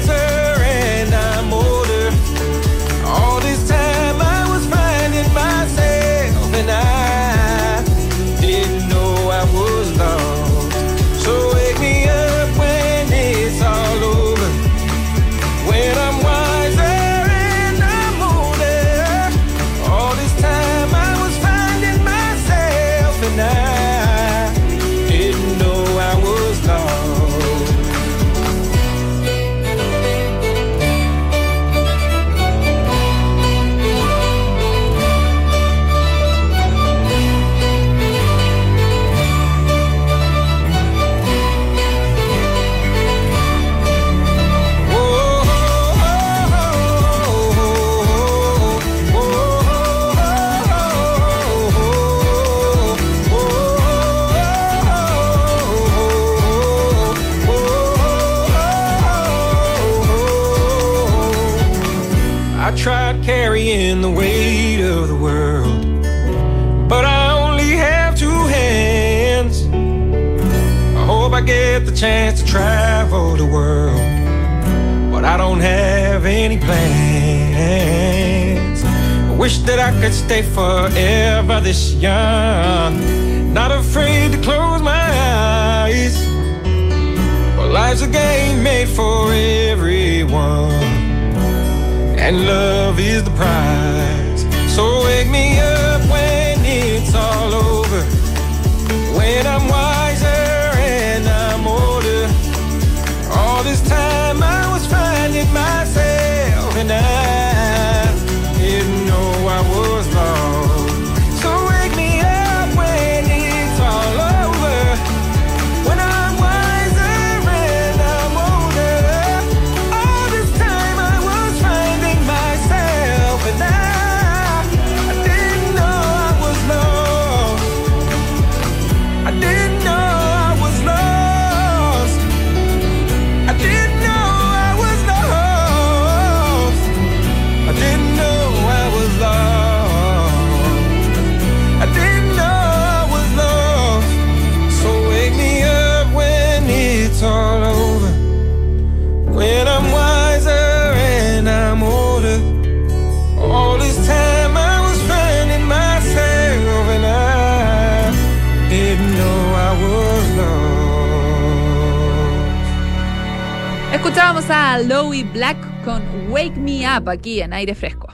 [164.27, 168.09] Escuchábamos a Lowy Black con Wake Me Up aquí en aire fresco.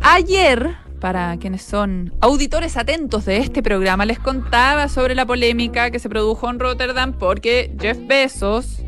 [0.00, 5.98] Ayer, para quienes son auditores atentos de este programa, les contaba sobre la polémica que
[5.98, 8.78] se produjo en Rotterdam porque Jeff Bezos.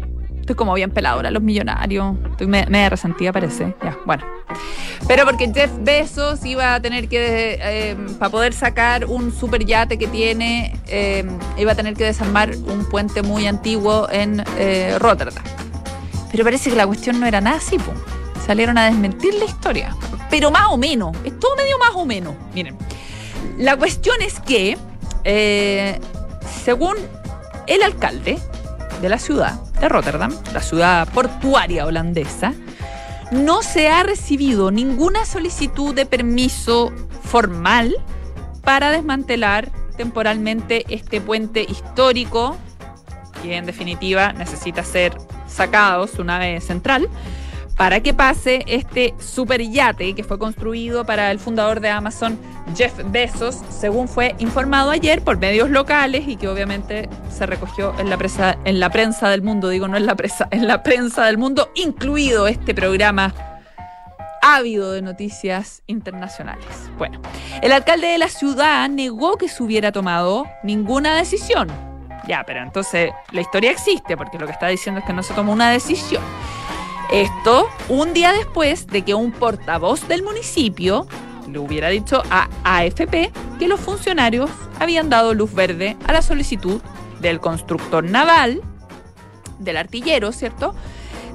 [0.41, 2.17] Estoy como bien pelado ahora, los millonarios.
[2.31, 3.77] Estoy me- resentida, parece.
[3.83, 4.25] Ya, bueno.
[5.09, 9.99] Pero porque Jeff Bezos iba a tener que, eh, para poder sacar un super yate
[9.99, 11.25] que tiene, eh,
[11.57, 15.43] iba a tener que desarmar un puente muy antiguo en eh, Rotterdam.
[16.31, 17.91] Pero parece que la cuestión no era nada así, po.
[18.47, 19.97] Salieron a desmentir la historia.
[20.29, 21.17] Pero más o menos.
[21.25, 22.35] Es todo medio más o menos.
[22.55, 22.77] Miren.
[23.57, 24.77] La cuestión es que,
[26.65, 26.97] según
[27.67, 28.39] el alcalde
[29.01, 32.53] de la ciudad de Rotterdam, la ciudad portuaria holandesa,
[33.31, 36.93] no se ha recibido ninguna solicitud de permiso
[37.25, 37.95] formal
[38.63, 42.57] para desmantelar temporalmente este puente histórico,
[43.43, 45.17] que en definitiva necesita ser
[45.47, 47.09] sacado su nave central,
[47.79, 52.39] para que pase este superyate que fue construido para el fundador de Amazon,
[52.77, 58.11] Jeff Bezos, según fue informado ayer por medios locales y que obviamente se recogió en
[58.11, 61.25] la, presa- en la prensa del mundo, digo no en la prensa, en la prensa
[61.27, 63.33] del mundo, incluido este programa
[64.43, 66.67] ávido de noticias internacionales.
[66.99, 67.21] Bueno,
[67.63, 71.69] el alcalde de la ciudad negó que se hubiera tomado ninguna decisión.
[72.27, 75.33] Ya, pero entonces la historia existe, porque lo que está diciendo es que no se
[75.33, 76.23] tomó una decisión.
[77.13, 81.07] Esto un día después de que un portavoz del municipio
[81.51, 86.83] le hubiera dicho a AFP que los funcionarios habían dado luz verde a la solicitud
[87.21, 88.61] del constructor naval,
[89.59, 90.75] del artillero, ¿cierto?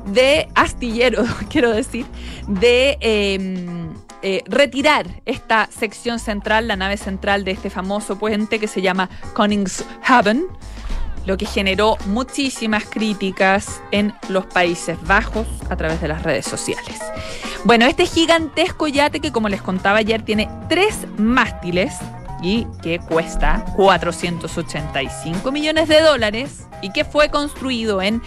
[0.06, 2.06] De astillero, quiero decir,
[2.48, 3.90] de eh,
[4.22, 9.10] eh, retirar esta sección central, la nave central de este famoso puente que se llama
[9.34, 10.46] Koningshaven,
[11.26, 17.00] lo que generó muchísimas críticas en los Países Bajos a través de las redes sociales.
[17.64, 21.94] Bueno, este gigantesco yate que como les contaba ayer tiene tres mástiles
[22.42, 28.22] y que cuesta 485 millones de dólares y que fue construido en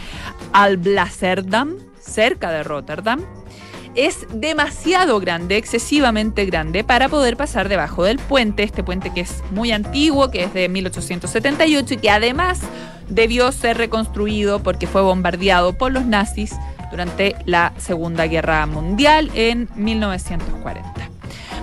[0.55, 3.23] Alblasserdam, cerca de Rotterdam,
[3.97, 9.43] es demasiado grande, excesivamente grande, para poder pasar debajo del puente, este puente que es
[9.51, 12.61] muy antiguo, que es de 1878 y que además
[13.09, 16.55] debió ser reconstruido porque fue bombardeado por los nazis
[16.91, 21.11] durante la Segunda Guerra Mundial en 1940.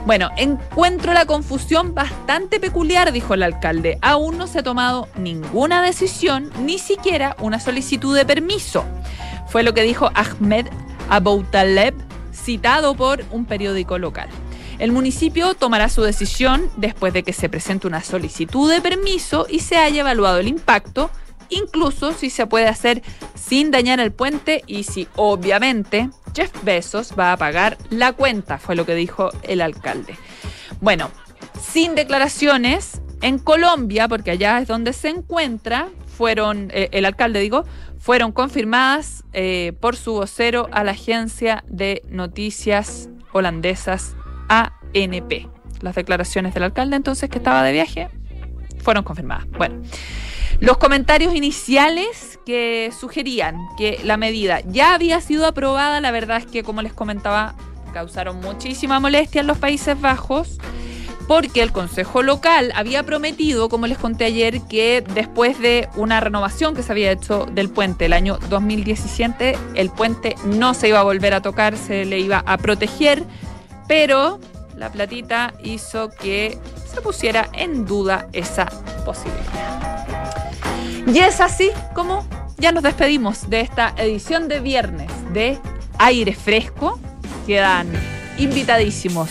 [0.05, 3.99] Bueno, encuentro la confusión bastante peculiar, dijo el alcalde.
[4.01, 8.83] Aún no se ha tomado ninguna decisión, ni siquiera una solicitud de permiso.
[9.47, 10.67] Fue lo que dijo Ahmed
[11.09, 11.93] Aboutaleb,
[12.43, 14.29] citado por un periódico local.
[14.79, 19.59] El municipio tomará su decisión después de que se presente una solicitud de permiso y
[19.59, 21.09] se haya evaluado el impacto,
[21.49, 23.03] incluso si se puede hacer
[23.35, 28.75] sin dañar el puente y si obviamente Jeff Bezos va a pagar la cuenta, fue
[28.75, 30.17] lo que dijo el alcalde.
[30.81, 31.11] Bueno,
[31.61, 37.65] sin declaraciones, en Colombia, porque allá es donde se encuentra, fueron, eh, el alcalde digo,
[37.97, 44.15] fueron confirmadas eh, por su vocero a la agencia de noticias holandesas
[44.49, 45.47] ANP.
[45.81, 48.09] Las declaraciones del alcalde entonces que estaba de viaje
[48.83, 49.47] fueron confirmadas.
[49.57, 49.81] Bueno,
[50.59, 56.45] los comentarios iniciales que sugerían que la medida ya había sido aprobada, la verdad es
[56.45, 57.55] que como les comentaba,
[57.93, 60.57] causaron muchísima molestia en los Países Bajos
[61.27, 66.75] porque el Consejo Local había prometido, como les conté ayer, que después de una renovación
[66.75, 71.03] que se había hecho del puente el año 2017, el puente no se iba a
[71.03, 73.23] volver a tocar, se le iba a proteger,
[73.87, 74.39] pero
[74.75, 78.65] la platita hizo que se pusiera en duda esa
[79.05, 79.43] posibilidad.
[81.07, 82.25] Y es así como
[82.57, 85.59] ya nos despedimos de esta edición de viernes de
[85.99, 86.99] Aire Fresco.
[87.45, 87.91] Quedan
[88.37, 89.29] invitadísimos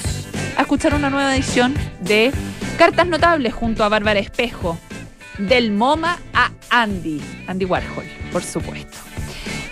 [0.56, 2.32] a escuchar una nueva edición de
[2.78, 4.78] Cartas Notables junto a Bárbara Espejo.
[5.38, 8.98] Del MoMA a Andy, Andy Warhol, por supuesto.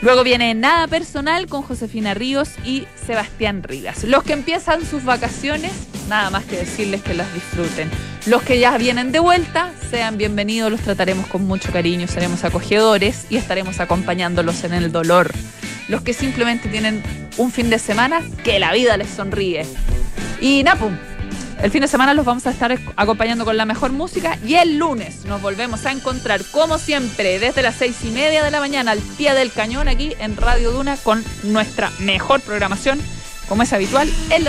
[0.01, 4.05] Luego viene Nada Personal con Josefina Ríos y Sebastián Rivas.
[4.05, 5.73] Los que empiezan sus vacaciones,
[6.09, 7.91] nada más que decirles que las disfruten.
[8.27, 13.27] Los que ya vienen de vuelta, sean bienvenidos, los trataremos con mucho cariño, seremos acogedores
[13.29, 15.31] y estaremos acompañándolos en el dolor.
[15.91, 17.03] Los que simplemente tienen
[17.37, 19.67] un fin de semana, que la vida les sonríe.
[20.41, 20.89] Y Napu,
[21.61, 24.79] el fin de semana los vamos a estar acompañando con la mejor música y el
[24.79, 28.93] lunes nos volvemos a encontrar como siempre desde las seis y media de la mañana
[28.93, 33.01] al pie del cañón aquí en Radio Duna con nuestra mejor programación
[33.49, 34.39] como es habitual en